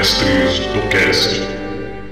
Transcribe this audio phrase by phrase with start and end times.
[0.00, 1.28] Mestres do Cast.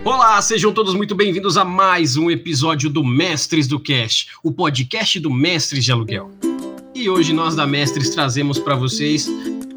[0.05, 5.19] Olá, sejam todos muito bem-vindos a mais um episódio do Mestres do Cast, o podcast
[5.19, 6.31] do Mestres de Aluguel.
[6.95, 9.27] E hoje nós da Mestres trazemos para vocês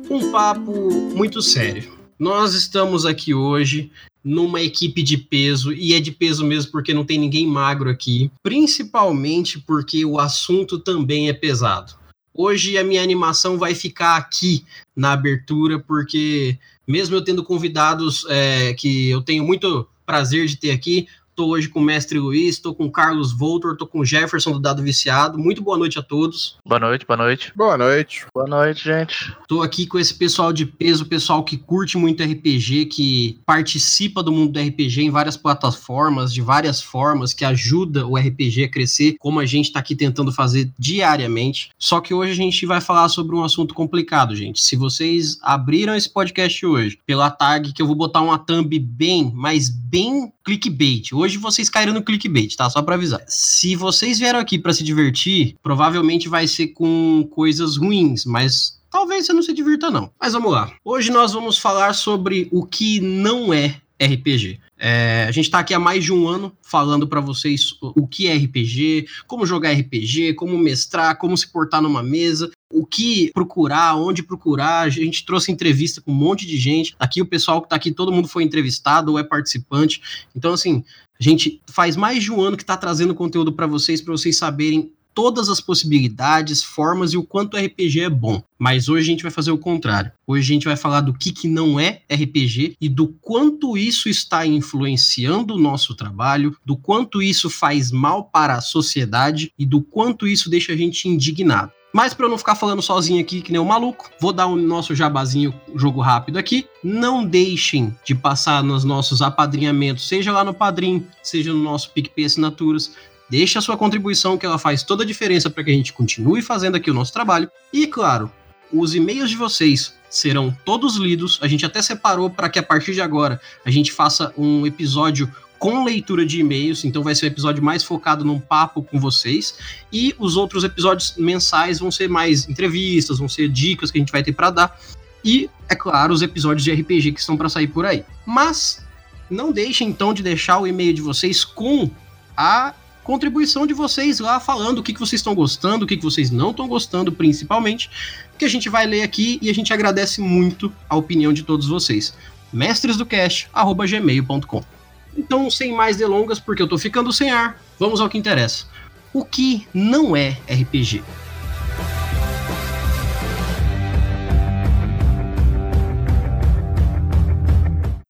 [0.09, 1.89] um papo muito sério.
[2.19, 3.89] Nós estamos aqui hoje
[4.21, 8.29] numa equipe de peso, e é de peso mesmo porque não tem ninguém magro aqui,
[8.43, 12.00] principalmente porque o assunto também é pesado.
[12.34, 14.65] Hoje a minha animação vai ficar aqui
[14.96, 16.57] na abertura, porque
[16.88, 21.07] mesmo eu tendo convidados é, que eu tenho muito prazer de ter aqui,
[21.41, 24.51] Estou hoje com o mestre Luiz, estou com o Carlos Voltor, estou com o Jefferson
[24.51, 25.39] do Dado Viciado.
[25.39, 26.55] Muito boa noite a todos.
[26.63, 27.51] Boa noite, boa noite.
[27.55, 28.27] Boa noite.
[28.32, 29.36] Boa noite, gente.
[29.41, 34.31] Estou aqui com esse pessoal de peso, pessoal que curte muito RPG, que participa do
[34.31, 39.16] mundo do RPG em várias plataformas, de várias formas, que ajuda o RPG a crescer,
[39.17, 41.71] como a gente está aqui tentando fazer diariamente.
[41.75, 44.61] Só que hoje a gente vai falar sobre um assunto complicado, gente.
[44.61, 49.31] Se vocês abriram esse podcast hoje pela tag, que eu vou botar uma thumb bem,
[49.33, 51.13] mas bem clickbait.
[51.13, 52.69] Hoje vocês caíram no clickbait, tá?
[52.69, 53.21] Só para avisar.
[53.27, 59.25] Se vocês vieram aqui para se divertir, provavelmente vai ser com coisas ruins, mas talvez
[59.25, 60.11] você não se divirta não.
[60.19, 60.71] Mas vamos lá.
[60.83, 64.59] Hoje nós vamos falar sobre o que não é RPG.
[64.83, 68.27] É, a gente está aqui há mais de um ano falando para vocês o que
[68.27, 73.95] é RPG, como jogar RPG, como mestrar, como se portar numa mesa, o que procurar,
[73.95, 74.81] onde procurar.
[74.81, 76.95] A gente trouxe entrevista com um monte de gente.
[76.97, 80.01] Aqui o pessoal que está aqui, todo mundo foi entrevistado ou é participante.
[80.35, 80.83] Então, assim,
[81.22, 84.36] a gente faz mais de um ano que está trazendo conteúdo para vocês, para vocês
[84.36, 88.41] saberem todas as possibilidades, formas e o quanto RPG é bom.
[88.58, 90.11] Mas hoje a gente vai fazer o contrário.
[90.25, 94.09] Hoje a gente vai falar do que, que não é RPG e do quanto isso
[94.09, 99.80] está influenciando o nosso trabalho, do quanto isso faz mal para a sociedade e do
[99.80, 101.72] quanto isso deixa a gente indignado.
[101.94, 104.56] Mas para eu não ficar falando sozinho aqui que nem um maluco, vou dar o
[104.56, 106.67] nosso jabazinho jogo rápido aqui.
[106.84, 112.25] Não deixem de passar nos nossos apadrinhamentos, seja lá no Padrim, seja no nosso PicPay
[112.25, 112.96] Assinaturas.
[113.30, 116.41] Deixe a sua contribuição, que ela faz toda a diferença para que a gente continue
[116.41, 117.50] fazendo aqui o nosso trabalho.
[117.72, 118.31] E, claro,
[118.74, 121.40] os e-mails de vocês serão todos lidos.
[121.41, 125.31] A gente até separou para que a partir de agora a gente faça um episódio
[125.61, 128.99] com leitura de e-mails, então vai ser o um episódio mais focado num papo com
[128.99, 129.53] vocês.
[129.94, 134.11] E os outros episódios mensais vão ser mais entrevistas, vão ser dicas que a gente
[134.11, 134.81] vai ter para dar.
[135.23, 138.03] E, é claro, os episódios de RPG que estão para sair por aí.
[138.25, 138.83] Mas
[139.29, 141.91] não deixem então de deixar o e-mail de vocês com
[142.35, 142.73] a
[143.03, 146.31] contribuição de vocês lá falando o que, que vocês estão gostando, o que, que vocês
[146.31, 147.88] não estão gostando, principalmente,
[148.35, 151.67] que a gente vai ler aqui e a gente agradece muito a opinião de todos
[151.67, 152.16] vocês.
[152.51, 154.81] mestresdocast@gmail.com.
[155.16, 158.66] Então, sem mais delongas, porque eu tô ficando sem ar, vamos ao que interessa.
[159.13, 161.03] O que não é RPG?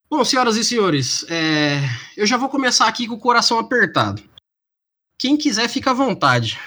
[0.10, 1.80] Bom, senhoras e senhores, é...
[2.16, 4.22] eu já vou começar aqui com o coração apertado.
[5.18, 6.60] Quem quiser, fica à vontade.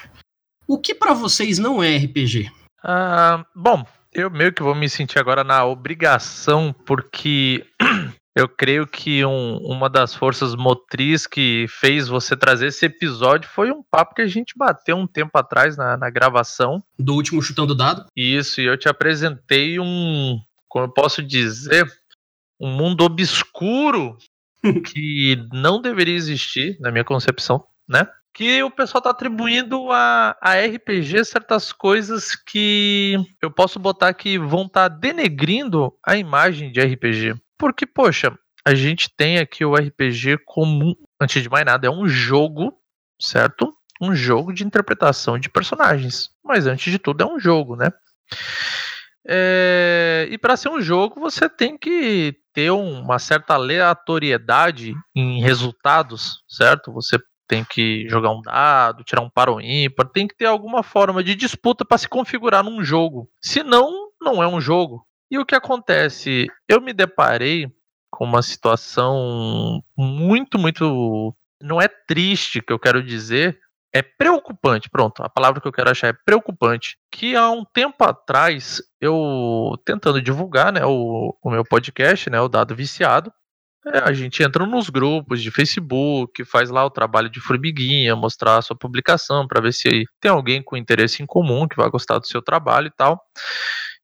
[0.67, 2.51] O que para vocês não é RPG?
[2.83, 7.67] Ah, bom, eu meio que vou me sentir agora na obrigação, porque
[8.35, 13.71] eu creio que um, uma das forças motriz que fez você trazer esse episódio foi
[13.71, 16.83] um papo que a gente bateu um tempo atrás na, na gravação.
[16.99, 18.07] Do último Chutando Dado?
[18.17, 21.87] Isso, e eu te apresentei um, como eu posso dizer,
[22.61, 24.17] um mundo obscuro
[24.93, 28.09] que não deveria existir, na minha concepção, né?
[28.35, 34.37] que o pessoal tá atribuindo a, a RPG certas coisas que eu posso botar que
[34.41, 37.41] vão estar tá denegrindo a imagem de RPG.
[37.65, 42.07] Porque, poxa, a gente tem aqui o RPG como, antes de mais nada, é um
[42.07, 42.79] jogo,
[43.19, 43.75] certo?
[43.99, 46.29] Um jogo de interpretação de personagens.
[46.45, 47.91] Mas antes de tudo é um jogo, né?
[49.27, 56.43] É, e para ser um jogo, você tem que ter uma certa aleatoriedade em resultados,
[56.47, 56.93] certo?
[56.93, 60.83] Você tem que jogar um dado, tirar um par ou ímpar, tem que ter alguma
[60.83, 63.27] forma de disputa para se configurar num jogo.
[63.41, 65.07] Senão, não é um jogo.
[65.31, 66.47] E o que acontece?
[66.69, 67.69] Eu me deparei
[68.11, 71.35] com uma situação muito, muito.
[71.61, 73.59] Não é triste que eu quero dizer,
[73.93, 74.91] é preocupante.
[74.91, 76.97] Pronto, a palavra que eu quero achar é preocupante.
[77.11, 82.49] Que há um tempo atrás, eu tentando divulgar né, o, o meu podcast, né, o
[82.49, 83.33] Dado Viciado,
[83.87, 88.57] é, a gente entra nos grupos de Facebook, faz lá o trabalho de formiguinha, mostrar
[88.57, 92.19] a sua publicação para ver se tem alguém com interesse em comum que vai gostar
[92.19, 93.21] do seu trabalho e tal.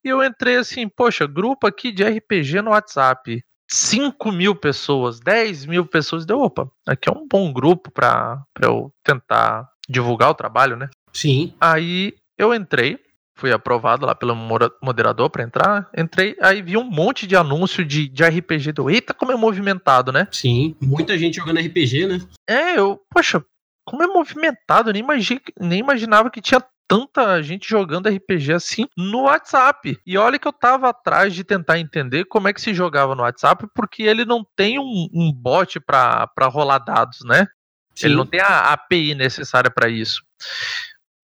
[0.04, 3.42] E eu entrei assim, poxa, grupo aqui de RPG no WhatsApp.
[3.70, 6.26] 5 mil pessoas, 10 mil pessoas.
[6.26, 10.88] Deu, opa, aqui é um bom grupo para eu tentar divulgar o trabalho, né?
[11.12, 11.54] Sim.
[11.60, 12.98] Aí eu entrei,
[13.36, 14.34] fui aprovado lá pelo
[14.82, 15.88] moderador para entrar.
[15.96, 18.72] Entrei, aí vi um monte de anúncio de, de RPG.
[18.72, 20.26] Do, Eita, como é movimentado, né?
[20.32, 22.20] Sim, muita gente jogando RPG, né?
[22.48, 23.44] É, eu, poxa,
[23.84, 29.22] como é movimentado, nem, imagi, nem imaginava que tinha tanta gente jogando RPG assim no
[29.22, 29.96] WhatsApp.
[30.04, 33.22] E olha que eu tava atrás de tentar entender como é que se jogava no
[33.22, 37.46] WhatsApp, porque ele não tem um, um bot para rolar dados, né?
[37.94, 38.06] Sim.
[38.06, 40.20] Ele não tem a API necessária para isso.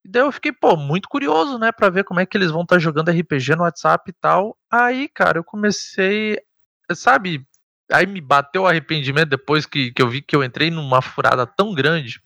[0.05, 2.63] E daí eu fiquei, pô, muito curioso, né, para ver como é que eles vão
[2.63, 4.57] estar tá jogando RPG no WhatsApp e tal.
[4.71, 6.39] Aí, cara, eu comecei,
[6.93, 7.45] sabe,
[7.91, 11.45] aí me bateu o arrependimento depois que, que eu vi que eu entrei numa furada
[11.45, 12.21] tão grande.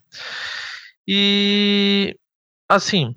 [1.09, 2.15] E
[2.69, 3.17] assim,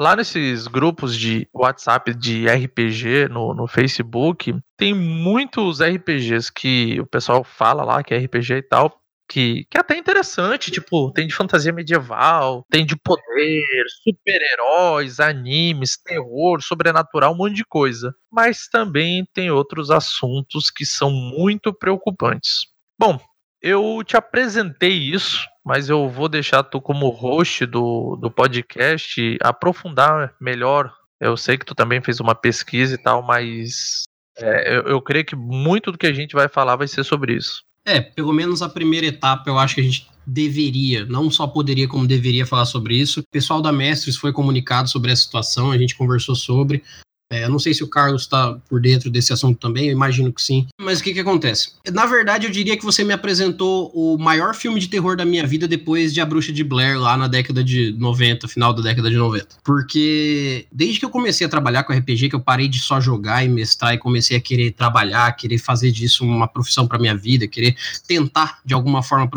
[0.00, 7.06] lá nesses grupos de WhatsApp de RPG no, no Facebook, tem muitos RPGs que o
[7.06, 8.98] pessoal fala lá que é RPG e tal,
[9.28, 15.98] que, que é até interessante, tipo, tem de fantasia medieval, tem de poder, super-heróis, animes,
[16.02, 18.14] terror, sobrenatural, um monte de coisa.
[18.32, 22.68] Mas também tem outros assuntos que são muito preocupantes.
[22.98, 23.20] Bom,
[23.60, 30.34] eu te apresentei isso, mas eu vou deixar tu como host do, do podcast aprofundar
[30.40, 30.92] melhor.
[31.20, 34.04] Eu sei que tu também fez uma pesquisa e tal, mas
[34.38, 37.34] é, eu, eu creio que muito do que a gente vai falar vai ser sobre
[37.34, 37.62] isso.
[37.84, 41.88] É, pelo menos a primeira etapa eu acho que a gente deveria, não só poderia,
[41.88, 43.20] como deveria falar sobre isso.
[43.20, 46.82] O pessoal da Mestres foi comunicado sobre a situação, a gente conversou sobre.
[47.32, 50.32] É, eu não sei se o Carlos está por dentro desse assunto também, eu imagino
[50.32, 50.66] que sim.
[50.80, 51.74] Mas o que, que acontece?
[51.92, 55.46] Na verdade, eu diria que você me apresentou o maior filme de terror da minha
[55.46, 59.08] vida depois de A Bruxa de Blair, lá na década de 90, final da década
[59.08, 59.46] de 90.
[59.62, 63.44] Porque desde que eu comecei a trabalhar com RPG, que eu parei de só jogar
[63.44, 67.46] e mestrar e comecei a querer trabalhar, querer fazer disso uma profissão para minha vida,
[67.46, 67.76] querer
[68.08, 69.30] tentar de alguma forma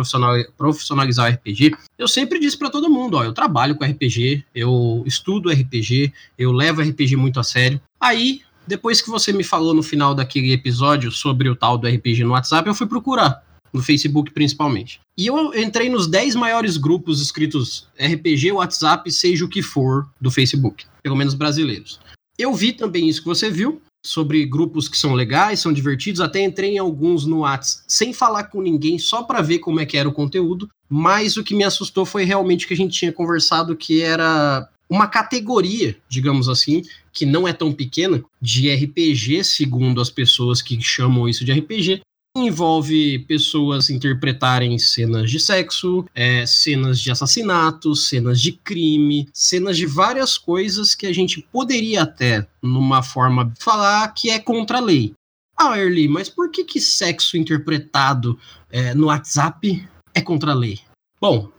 [0.57, 5.03] profissionalizar o RPG, eu sempre disse para todo mundo: ó, eu trabalho com RPG, eu
[5.05, 7.79] estudo RPG, eu levo RPG muito a sério.
[7.99, 12.23] Aí, depois que você me falou no final daquele episódio sobre o tal do RPG
[12.23, 13.43] no WhatsApp, eu fui procurar.
[13.73, 14.99] No Facebook, principalmente.
[15.17, 20.29] E eu entrei nos 10 maiores grupos escritos RPG, WhatsApp, seja o que for, do
[20.29, 20.85] Facebook.
[21.01, 21.99] Pelo menos brasileiros.
[22.37, 26.21] Eu vi também isso que você viu, sobre grupos que são legais, são divertidos.
[26.21, 29.85] Até entrei em alguns no WhatsApp sem falar com ninguém, só para ver como é
[29.85, 30.69] que era o conteúdo.
[30.89, 34.67] Mas o que me assustou foi realmente o que a gente tinha conversado, que era
[34.89, 36.83] uma categoria, digamos assim,
[37.13, 42.01] que não é tão pequena, de RPG, segundo as pessoas que chamam isso de RPG,
[42.35, 49.85] envolve pessoas interpretarem cenas de sexo, é, cenas de assassinato, cenas de crime, cenas de
[49.85, 55.13] várias coisas que a gente poderia até, numa forma, falar que é contra a lei.
[55.55, 58.39] Ah, Erli, mas por que, que sexo interpretado
[58.71, 60.79] é, no WhatsApp é contra a lei?
[61.21, 61.51] Bom,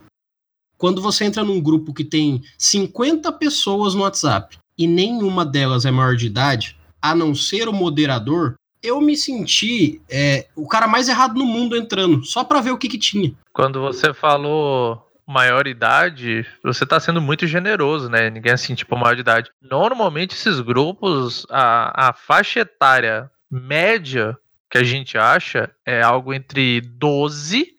[0.76, 5.90] quando você entra num grupo que tem 50 pessoas no WhatsApp e nenhuma delas é
[5.90, 11.08] maior de idade, a não ser o moderador, eu me senti é, o cara mais
[11.08, 13.32] errado no mundo entrando, só para ver o que, que tinha.
[13.52, 18.28] Quando você falou maior idade, você tá sendo muito generoso, né?
[18.28, 19.50] Ninguém é assim, tipo, maior de idade.
[19.62, 24.36] Normalmente esses grupos, a, a faixa etária média
[24.70, 27.74] que a gente acha é algo entre 12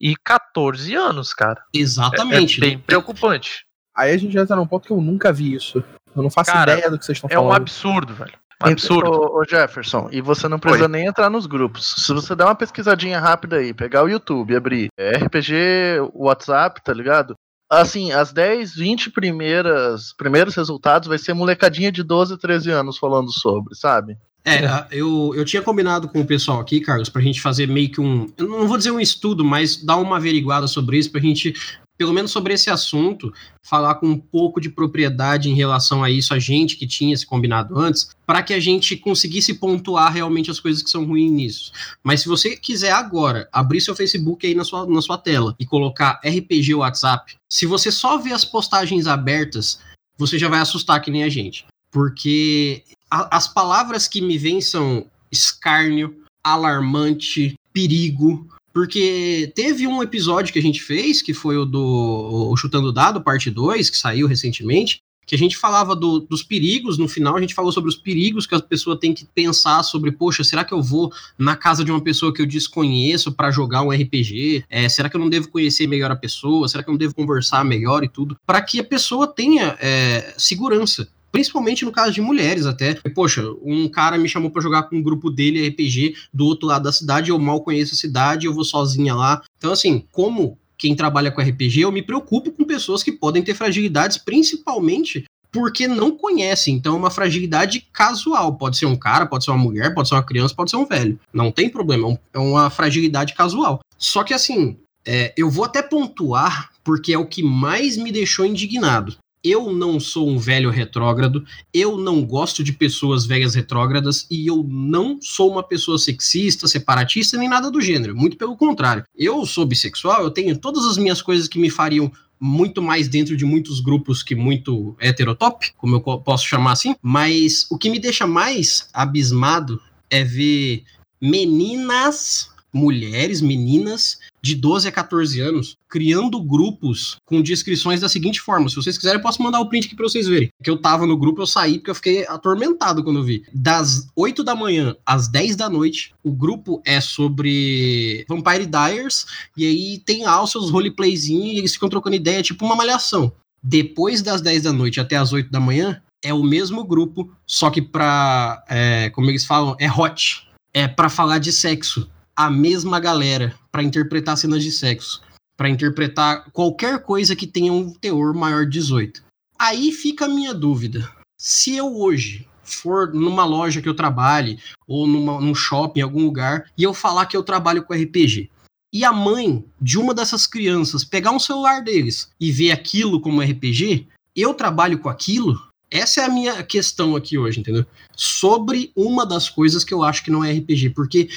[0.00, 1.62] e 14 anos, cara.
[1.74, 2.62] Exatamente.
[2.62, 3.66] É, é bem preocupante.
[3.94, 5.82] Aí a gente entra num ponto que eu nunca vi isso.
[6.16, 7.46] Eu não faço cara, ideia do que vocês estão falando.
[7.46, 8.32] É um absurdo, velho.
[8.64, 9.10] Um absurdo.
[9.10, 10.90] Ô, ô, Jefferson, e você não precisa Oi.
[10.90, 11.94] nem entrar nos grupos.
[11.98, 17.34] Se você der uma pesquisadinha rápida aí, pegar o YouTube, abrir RPG, WhatsApp, tá ligado?
[17.70, 23.30] Assim, as 10, 20 primeiras, primeiros resultados vai ser molecadinha de 12, 13 anos falando
[23.32, 24.16] sobre, sabe?
[24.44, 28.00] É, eu, eu tinha combinado com o pessoal aqui, Carlos, pra gente fazer meio que
[28.00, 28.32] um.
[28.38, 31.52] Eu não vou dizer um estudo, mas dar uma averiguada sobre isso, pra gente,
[31.96, 36.34] pelo menos sobre esse assunto, falar com um pouco de propriedade em relação a isso,
[36.34, 40.60] a gente que tinha esse combinado antes, para que a gente conseguisse pontuar realmente as
[40.60, 41.72] coisas que são ruins nisso.
[42.02, 45.66] Mas se você quiser agora abrir seu Facebook aí na sua, na sua tela e
[45.66, 49.80] colocar RPG WhatsApp, se você só ver as postagens abertas,
[50.18, 51.66] você já vai assustar que nem a gente.
[51.90, 58.48] Porque a, as palavras que me vêm são escárnio, alarmante, perigo.
[58.76, 63.22] Porque teve um episódio que a gente fez, que foi o do o Chutando Dado,
[63.22, 67.40] parte 2, que saiu recentemente, que a gente falava do, dos perigos, no final a
[67.40, 70.74] gente falou sobre os perigos que a pessoa tem que pensar sobre, poxa, será que
[70.74, 74.66] eu vou na casa de uma pessoa que eu desconheço para jogar um RPG?
[74.68, 76.68] É, será que eu não devo conhecer melhor a pessoa?
[76.68, 78.36] Será que eu não devo conversar melhor e tudo?
[78.46, 82.94] Para que a pessoa tenha é, segurança principalmente no caso de mulheres até.
[83.14, 86.84] Poxa, um cara me chamou para jogar com um grupo dele RPG do outro lado
[86.84, 89.42] da cidade, eu mal conheço a cidade, eu vou sozinha lá.
[89.58, 93.52] Então, assim, como quem trabalha com RPG, eu me preocupo com pessoas que podem ter
[93.52, 96.70] fragilidades, principalmente porque não conhece.
[96.70, 98.54] Então é uma fragilidade casual.
[98.54, 100.86] Pode ser um cara, pode ser uma mulher, pode ser uma criança, pode ser um
[100.86, 101.20] velho.
[101.32, 103.80] Não tem problema, é uma fragilidade casual.
[103.98, 108.46] Só que assim, é, eu vou até pontuar porque é o que mais me deixou
[108.46, 109.16] indignado.
[109.48, 114.66] Eu não sou um velho retrógrado, eu não gosto de pessoas velhas retrógradas e eu
[114.68, 118.16] não sou uma pessoa sexista, separatista nem nada do gênero.
[118.16, 119.04] Muito pelo contrário.
[119.16, 122.10] Eu sou bissexual, eu tenho todas as minhas coisas que me fariam
[122.40, 127.66] muito mais dentro de muitos grupos que muito heterotop, como eu posso chamar assim, mas
[127.70, 130.82] o que me deixa mais abismado é ver
[131.20, 138.68] meninas mulheres, meninas de 12 a 14 anos, criando grupos com descrições da seguinte forma.
[138.68, 140.50] Se vocês quiserem, eu posso mandar o print aqui pra vocês verem.
[140.62, 143.44] Que eu tava no grupo, eu saí porque eu fiquei atormentado quando eu vi.
[143.52, 149.66] Das 8 da manhã às 10 da noite, o grupo é sobre Vampire Diaries, e
[149.66, 153.32] aí tem lá os seus roleplayzinhos e eles ficam trocando ideia, tipo uma malhação.
[153.62, 157.70] Depois das 10 da noite até as 8 da manhã, é o mesmo grupo, só
[157.70, 160.46] que pra, é, como eles falam, é hot.
[160.72, 165.22] É para falar de sexo a mesma galera para interpretar cenas de sexo,
[165.56, 169.24] para interpretar qualquer coisa que tenha um teor maior de 18.
[169.58, 171.10] Aí fica a minha dúvida.
[171.38, 176.24] Se eu hoje for numa loja que eu trabalhe, ou numa, num shopping, em algum
[176.24, 178.50] lugar, e eu falar que eu trabalho com RPG,
[178.92, 183.40] e a mãe de uma dessas crianças pegar um celular deles e ver aquilo como
[183.40, 185.58] RPG, eu trabalho com aquilo,
[185.90, 187.86] essa é a minha questão aqui hoje, entendeu?
[188.14, 191.28] Sobre uma das coisas que eu acho que não é RPG, porque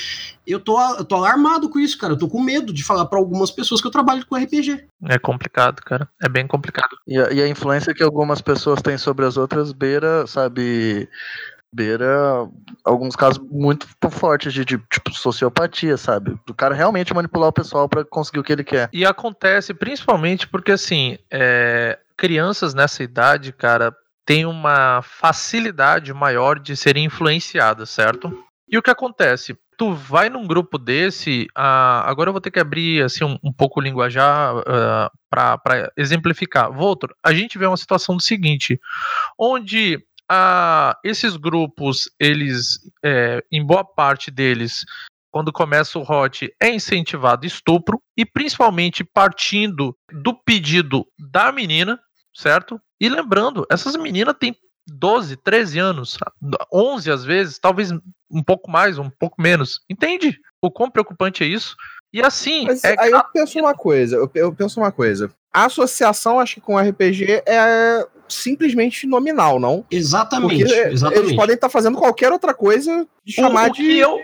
[0.45, 2.13] eu tô, eu tô alarmado com isso, cara.
[2.13, 4.85] Eu tô com medo de falar para algumas pessoas que eu trabalho com RPG.
[5.05, 6.09] É complicado, cara.
[6.21, 6.97] É bem complicado.
[7.07, 11.07] E a, e a influência que algumas pessoas têm sobre as outras beira, sabe,
[11.71, 12.49] beira
[12.83, 16.35] alguns casos muito fortes de, de, tipo sociopatia, sabe?
[16.45, 18.89] Do cara realmente manipular o pessoal para conseguir o que ele quer.
[18.91, 23.95] E acontece principalmente porque assim, é, crianças nessa idade, cara,
[24.29, 28.31] tem uma facilidade maior de serem influenciadas, certo?
[28.69, 29.57] E o que acontece?
[29.75, 33.51] Tu vai num grupo desse, uh, agora eu vou ter que abrir assim um, um
[33.51, 36.71] pouco o linguajar uh, para exemplificar.
[36.71, 38.79] Voltor, a gente vê uma situação do seguinte,
[39.35, 39.95] onde
[40.31, 44.85] uh, esses grupos, eles, é, em boa parte deles,
[45.31, 51.99] quando começa o hot, é incentivado estupro, e principalmente partindo do pedido da menina,
[52.31, 52.79] certo?
[52.99, 54.55] E lembrando, essas meninas têm
[54.87, 56.17] 12, 13 anos,
[56.73, 57.91] 11 às vezes, talvez
[58.29, 59.81] um pouco mais, um pouco menos.
[59.89, 60.39] Entende?
[60.61, 61.75] O quão preocupante é isso?
[62.11, 62.65] E assim.
[62.65, 62.95] Mas é...
[62.97, 65.31] aí eu penso uma coisa, eu, eu penso uma coisa.
[65.53, 69.85] A associação, acho que com RPG é simplesmente nominal, não?
[69.89, 70.63] Exatamente.
[70.63, 71.25] Porque exatamente.
[71.25, 73.83] eles podem estar fazendo qualquer outra coisa de chamar o, o de.
[73.83, 74.19] Que eu,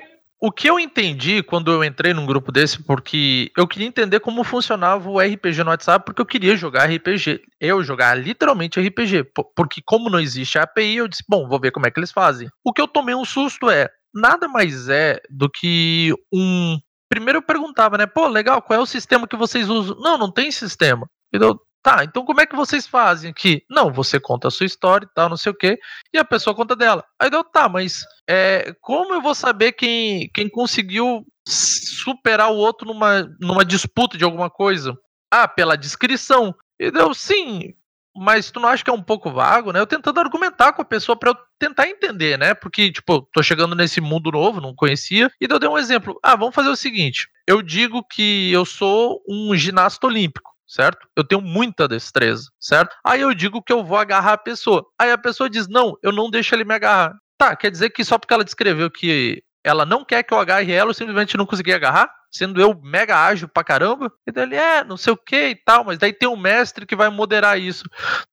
[0.46, 4.44] o que eu entendi quando eu entrei num grupo desse, porque eu queria entender como
[4.44, 7.42] funcionava o RPG no WhatsApp, porque eu queria jogar RPG.
[7.60, 9.32] Eu jogar literalmente RPG.
[9.56, 12.12] Porque, como não existe a API, eu disse, bom, vou ver como é que eles
[12.12, 12.48] fazem.
[12.64, 16.78] O que eu tomei um susto é, nada mais é do que um.
[17.10, 18.06] Primeiro eu perguntava, né?
[18.06, 19.98] Pô, legal, qual é o sistema que vocês usam?
[20.00, 21.10] Não, não tem sistema.
[21.34, 23.64] Eu, Tá, então como é que vocês fazem aqui?
[23.70, 25.78] Não, você conta a sua história e tal, não sei o quê,
[26.12, 27.06] e a pessoa conta dela.
[27.20, 32.88] Aí deu, tá, mas é, como eu vou saber quem, quem conseguiu superar o outro
[32.88, 34.98] numa, numa disputa de alguma coisa?
[35.32, 36.56] Ah, pela descrição.
[36.80, 37.76] E deu, sim,
[38.18, 39.80] mas tu não acha que é um pouco vago, né?
[39.80, 42.56] Eu tentando argumentar com a pessoa para eu tentar entender, né?
[42.56, 46.20] Porque, tipo, tô chegando nesse mundo novo, não conhecia, e eu dei um exemplo.
[46.24, 51.08] Ah, vamos fazer o seguinte: eu digo que eu sou um ginasta olímpico certo?
[51.16, 52.96] Eu tenho muita destreza, certo?
[53.06, 54.86] Aí eu digo que eu vou agarrar a pessoa.
[55.00, 57.16] Aí a pessoa diz: "Não, eu não deixo ele me agarrar".
[57.38, 60.72] Tá, quer dizer que só porque ela descreveu que ela não quer que eu agarre
[60.72, 62.10] ela, eu simplesmente não consegui agarrar?
[62.32, 64.12] Sendo eu mega ágil pra caramba?
[64.28, 66.86] E daí ele, é, não sei o que e tal, mas daí tem um mestre
[66.86, 67.84] que vai moderar isso.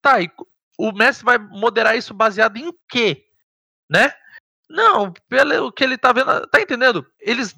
[0.01, 0.29] Tá, e
[0.77, 3.23] o mestre vai moderar isso baseado em quê?
[3.89, 4.11] Né?
[4.69, 6.47] Não, pelo que ele tá vendo.
[6.47, 7.05] Tá entendendo?
[7.19, 7.55] Eles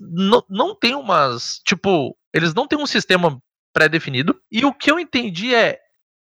[0.50, 1.60] não têm umas.
[1.66, 3.42] Tipo, eles não têm um sistema
[3.76, 4.40] pré-definido.
[4.50, 5.78] E o que eu entendi é,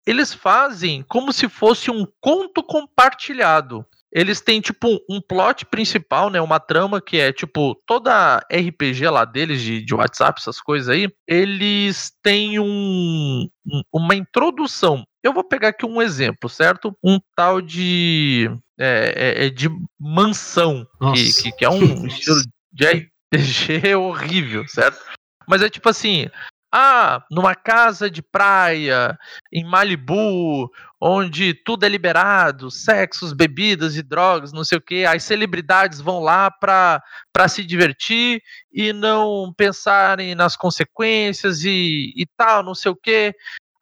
[0.06, 3.84] eles fazem como se fosse um conto compartilhado.
[4.12, 6.42] Eles têm, tipo, um plot principal, né?
[6.42, 11.08] Uma trama que é, tipo, toda RPG lá deles, de, de WhatsApp, essas coisas aí,
[11.28, 15.04] eles têm um, um, uma introdução.
[15.24, 16.96] Eu vou pegar aqui um exemplo, certo?
[17.04, 18.50] Um tal de.
[18.80, 22.42] É, é, é de mansão, que, que, que, é um estilo
[22.72, 25.00] de RPG horrível, certo?
[25.48, 26.30] Mas é tipo assim:
[26.72, 29.18] ah, numa casa de praia
[29.52, 30.70] em Malibu,
[31.02, 36.20] onde tudo é liberado, sexos, bebidas e drogas, não sei o que, as celebridades vão
[36.20, 37.02] lá para
[37.48, 43.34] se divertir e não pensarem nas consequências e, e tal, não sei o que.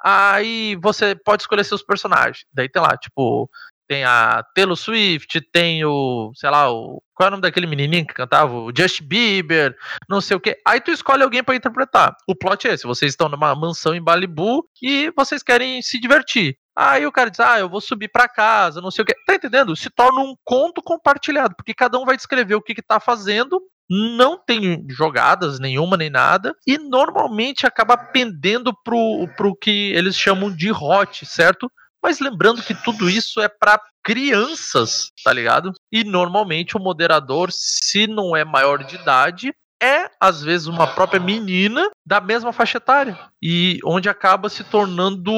[0.02, 2.46] Aí você pode escolher seus personagens.
[2.54, 3.50] Daí tem lá, tipo,
[3.88, 8.06] tem a Taylor Swift, tem o, sei lá, o qual é o nome daquele menininho
[8.06, 8.54] que cantava?
[8.54, 9.76] O Justin Bieber,
[10.08, 10.56] não sei o que.
[10.64, 12.16] Aí tu escolhe alguém para interpretar.
[12.28, 16.56] O plot é esse: vocês estão numa mansão em Malibu e vocês querem se divertir.
[16.76, 19.16] Aí o cara diz: Ah, eu vou subir para casa, não sei o que.
[19.26, 19.76] Tá entendendo?
[19.76, 23.60] Se torna um conto compartilhado, porque cada um vai descrever o que, que tá fazendo
[23.90, 30.54] não tem jogadas nenhuma nem nada e normalmente acaba pendendo pro, pro que eles chamam
[30.54, 31.72] de hot, certo?
[32.08, 35.74] Mas lembrando que tudo isso é para crianças, tá ligado?
[35.92, 41.20] E normalmente o moderador, se não é maior de idade, é às vezes uma própria
[41.20, 45.34] menina da mesma faixa etária e onde acaba se tornando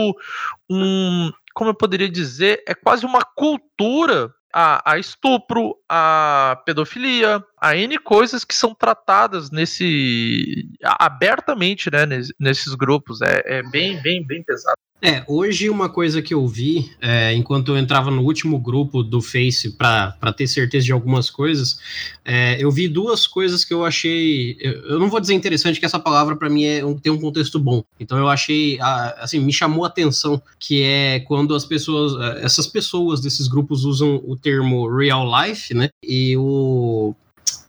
[0.69, 7.75] um, como eu poderia dizer, é quase uma cultura a, a, estupro, a pedofilia, a
[7.75, 12.05] N coisas que são tratadas nesse abertamente, né,
[12.39, 13.23] nesses grupos.
[13.23, 14.77] É, é bem, bem, bem pesado.
[15.01, 19.21] É, hoje uma coisa que eu vi, é, enquanto eu entrava no último grupo do
[19.21, 21.79] Face para ter certeza de algumas coisas,
[22.25, 24.57] é, eu vi duas coisas que eu achei.
[24.59, 27.57] Eu, eu não vou dizer interessante, que essa palavra para mim é, tem um contexto
[27.59, 27.81] bom.
[27.97, 28.77] Então eu achei,
[29.17, 33.85] assim, me chamou a atenção, que é quando as pessoas, é, essas pessoas desses grupos
[33.85, 35.89] usam o termo real life, né?
[36.03, 37.15] E o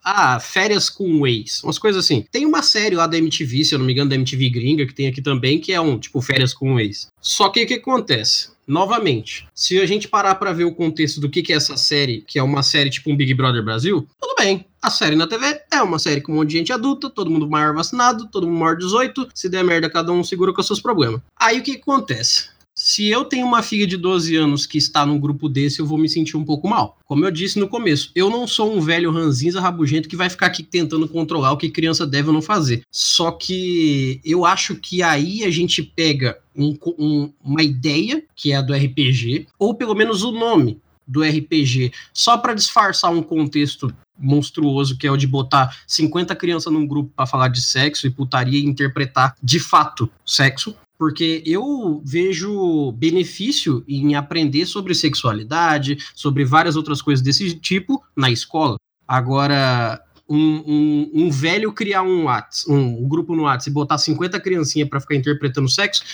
[0.05, 2.25] ah, férias com o ex, umas coisas assim.
[2.31, 4.95] Tem uma série lá da MTV, se eu não me engano, da MTV gringa, que
[4.95, 7.09] tem aqui também, que é um, tipo, férias com o ex.
[7.21, 8.51] Só que o que acontece?
[8.67, 12.23] Novamente, se a gente parar para ver o contexto do que, que é essa série,
[12.25, 14.65] que é uma série tipo um Big Brother Brasil, tudo bem.
[14.81, 17.51] A série na TV é uma série com um monte de gente adulta, todo mundo
[17.51, 20.67] maior vacinado, todo mundo maior de 18, se der merda, cada um segura com os
[20.67, 21.21] seus problemas.
[21.37, 22.49] Aí o que, que acontece?
[22.83, 25.99] Se eu tenho uma filha de 12 anos que está num grupo desse, eu vou
[25.99, 26.97] me sentir um pouco mal.
[27.05, 30.47] Como eu disse no começo, eu não sou um velho ranzinza rabugento que vai ficar
[30.47, 32.81] aqui tentando controlar o que criança deve ou não fazer.
[32.91, 38.57] Só que eu acho que aí a gente pega um, um, uma ideia, que é
[38.57, 43.95] a do RPG, ou pelo menos o nome do RPG, só para disfarçar um contexto
[44.19, 48.11] monstruoso que é o de botar 50 crianças num grupo para falar de sexo e
[48.11, 56.45] putaria e interpretar de fato sexo porque eu vejo benefício em aprender sobre sexualidade, sobre
[56.45, 58.77] várias outras coisas desse tipo na escola.
[59.09, 63.97] Agora, um, um, um velho criar um, WhatsApp, um, um, grupo no WhatsApp e botar
[63.97, 66.05] 50 criancinhas para ficar interpretando sexo,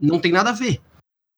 [0.00, 0.80] não tem nada a ver.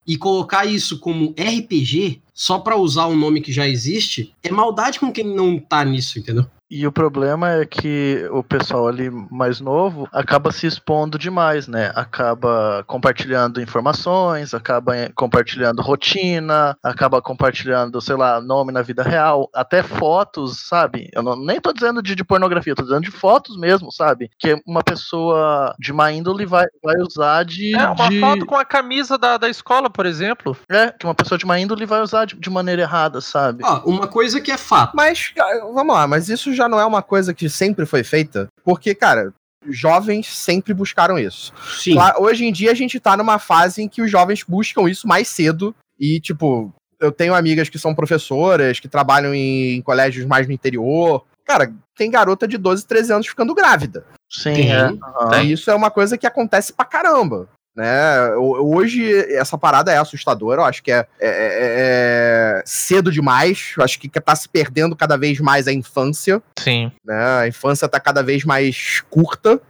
[0.07, 5.01] E colocar isso como RPG, só para usar um nome que já existe, é maldade
[5.01, 6.49] com quem não tá nisso, entendeu?
[6.71, 11.91] E o problema é que o pessoal ali mais novo acaba se expondo demais, né?
[11.95, 19.83] Acaba compartilhando informações, acaba compartilhando rotina, acaba compartilhando, sei lá, nome na vida real, até
[19.83, 21.09] fotos, sabe?
[21.15, 24.31] Eu não, nem tô dizendo de, de pornografia, tô dizendo de fotos mesmo, sabe?
[24.39, 27.75] Que uma pessoa de má índole vai, vai usar de.
[27.75, 28.21] É, uma de...
[28.21, 30.55] foto com a camisa da, da escola, por exemplo.
[30.71, 33.65] É, que uma pessoa de má índole vai usar de, de maneira errada, sabe?
[33.65, 34.93] Ó, uma coisa que é fato.
[34.95, 35.33] Mas,
[35.73, 39.33] vamos lá, mas isso já não é uma coisa que sempre foi feita, porque, cara,
[39.67, 41.53] jovens sempre buscaram isso.
[41.81, 41.97] Sim.
[42.19, 45.29] hoje em dia a gente tá numa fase em que os jovens buscam isso mais
[45.29, 50.47] cedo e, tipo, eu tenho amigas que são professoras, que trabalham em, em colégios mais
[50.47, 51.25] no interior.
[51.45, 54.05] Cara, tem garota de 12, 13 anos ficando grávida.
[54.31, 54.91] Sim, é.
[54.91, 55.43] Uhum.
[55.43, 58.35] E isso é uma coisa que acontece pra caramba né?
[58.35, 63.85] Hoje essa parada é assustadora, eu acho que é, é, é, é cedo demais, eu
[63.85, 66.43] acho que tá se perdendo cada vez mais a infância.
[66.59, 66.91] Sim.
[67.05, 67.15] Né?
[67.15, 69.61] A infância tá cada vez mais curta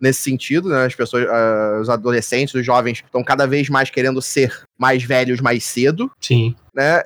[0.00, 0.84] nesse sentido, né?
[0.84, 5.40] As pessoas, uh, os adolescentes, os jovens estão cada vez mais querendo ser mais velhos
[5.40, 6.08] mais cedo.
[6.20, 6.54] Sim.
[6.72, 7.02] Né?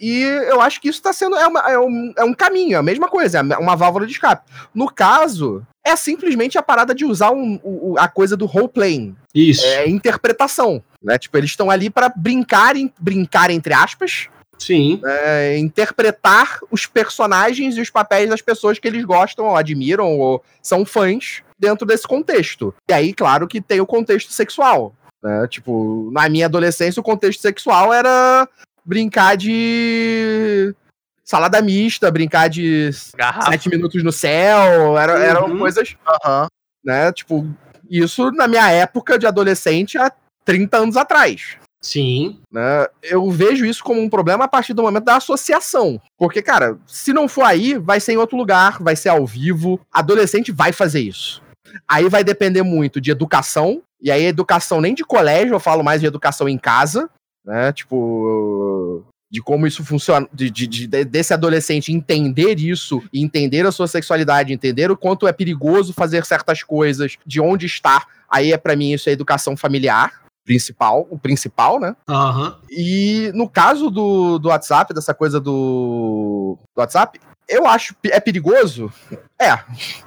[0.00, 1.36] E eu acho que isso está sendo.
[1.36, 4.12] É, uma, é, um, é um caminho, é a mesma coisa, é uma válvula de
[4.12, 4.50] escape.
[4.74, 9.14] No caso, é simplesmente a parada de usar um, um, a coisa do role-playing.
[9.34, 9.64] Isso.
[9.66, 10.82] É interpretação.
[11.02, 11.18] Né?
[11.18, 14.28] Tipo, eles estão ali para brincar, brincar entre aspas.
[14.58, 15.00] Sim.
[15.04, 20.42] É, interpretar os personagens e os papéis das pessoas que eles gostam, ou admiram, ou
[20.62, 22.74] são fãs dentro desse contexto.
[22.88, 24.94] E aí, claro que tem o contexto sexual.
[25.22, 25.46] Né?
[25.48, 28.48] Tipo, na minha adolescência, o contexto sexual era
[28.90, 30.74] brincar de
[31.24, 33.52] salada mista, brincar de Garrafa.
[33.52, 35.22] sete minutos no céu, era, uhum.
[35.22, 36.46] eram coisas, uhum.
[36.84, 37.46] né, tipo,
[37.88, 40.10] isso na minha época de adolescente há
[40.44, 41.56] 30 anos atrás.
[41.80, 42.40] Sim.
[42.52, 42.84] Né?
[43.00, 46.00] Eu vejo isso como um problema a partir do momento da associação.
[46.18, 49.80] Porque, cara, se não for aí, vai ser em outro lugar, vai ser ao vivo.
[49.90, 51.40] Adolescente vai fazer isso.
[51.88, 53.82] Aí vai depender muito de educação.
[53.98, 57.08] E aí, educação nem de colégio, eu falo mais de educação em casa
[57.50, 57.72] né?
[57.72, 63.88] Tipo, de como isso funciona, de, de, de, desse adolescente entender isso, entender a sua
[63.88, 68.06] sexualidade, entender o quanto é perigoso fazer certas coisas, de onde estar.
[68.28, 70.20] Aí é para mim isso é educação familiar.
[70.44, 71.94] principal, o principal, né?
[72.08, 72.56] Aham.
[72.70, 78.92] E no caso do, do WhatsApp, dessa coisa do, do WhatsApp, eu acho é perigoso.
[79.40, 79.58] É.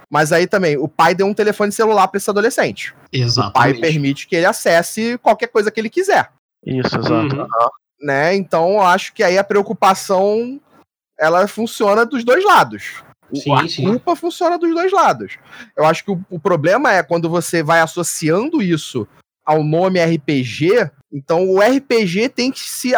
[0.09, 2.93] Mas aí também, o pai deu um telefone celular pra esse adolescente.
[3.49, 6.29] O pai permite que ele acesse qualquer coisa que ele quiser.
[6.65, 7.35] Isso, exato.
[7.35, 7.47] Uhum.
[8.01, 8.35] né?
[8.35, 10.59] Então eu acho que aí a preocupação
[11.19, 13.03] ela funciona dos dois lados.
[13.31, 13.83] O- Sim, a sim.
[13.83, 15.37] culpa funciona dos dois lados.
[15.75, 19.07] Eu acho que o, o problema é quando você vai associando isso
[19.45, 20.89] ao nome RPG.
[21.11, 22.91] Então o RPG tem que se